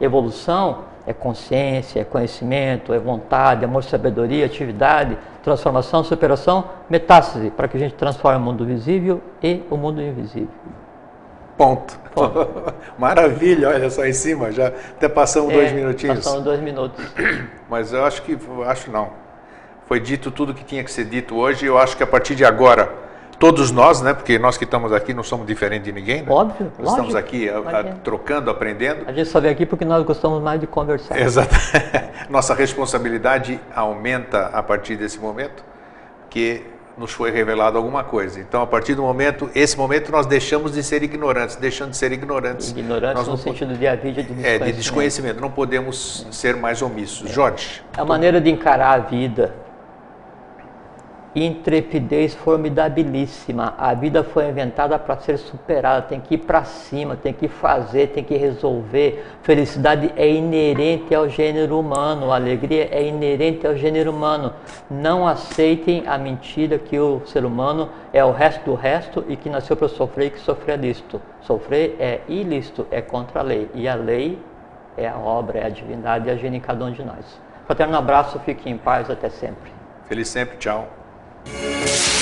[0.00, 7.76] Evolução é consciência, é conhecimento, é vontade, amor, sabedoria, atividade, transformação, superação, metástase, para que
[7.76, 10.48] a gente transforme o mundo visível e o mundo invisível.
[11.56, 11.98] Ponto.
[12.12, 12.74] Ponto.
[12.98, 16.16] Maravilha, olha só em cima, já até passamos é, dois minutinhos.
[16.16, 17.04] Passamos dois minutos.
[17.70, 19.10] Mas eu acho que, acho não.
[19.86, 21.66] Foi dito tudo que tinha que ser dito hoje.
[21.66, 23.03] Eu acho que a partir de agora
[23.38, 24.14] todos nós, né?
[24.14, 26.22] Porque nós que estamos aqui não somos diferentes de ninguém.
[26.22, 26.26] Né?
[26.28, 26.72] Óbvio.
[26.78, 29.04] Nós lógico, estamos aqui a, a, trocando, aprendendo.
[29.06, 31.18] A gente só vem aqui porque nós gostamos mais de conversar.
[31.18, 31.54] Exato.
[32.28, 35.64] Nossa responsabilidade aumenta a partir desse momento,
[36.30, 36.64] que
[36.96, 38.40] nos foi revelado alguma coisa.
[38.40, 42.12] Então, a partir do momento, esse momento, nós deixamos de ser ignorantes, deixando de ser
[42.12, 42.70] ignorantes.
[42.70, 44.62] Ignorantes no sentido de aviso de desconhecimento.
[44.62, 45.40] É, de desconhecimento.
[45.40, 47.28] Não podemos ser mais omissos.
[47.28, 47.32] É.
[47.32, 47.82] Jorge.
[47.96, 49.63] É a maneira de encarar a vida
[51.34, 53.74] intrepidez formidabilíssima.
[53.76, 58.08] A vida foi inventada para ser superada, tem que ir para cima, tem que fazer,
[58.08, 59.24] tem que resolver.
[59.42, 64.52] Felicidade é inerente ao gênero humano, alegria é inerente ao gênero humano.
[64.90, 69.50] Não aceitem a mentira que o ser humano é o resto do resto e que
[69.50, 70.94] nasceu para sofrer e que sofrer é.
[71.42, 73.68] Sofrer é ilícito, é contra a lei.
[73.74, 74.38] E a lei
[74.96, 77.40] é a obra, é a divindade e a gênio em cada um de nós.
[77.66, 79.72] Fraterno abraço, fique em paz, até sempre.
[80.06, 81.03] Feliz sempre, tchau.
[81.46, 82.13] Música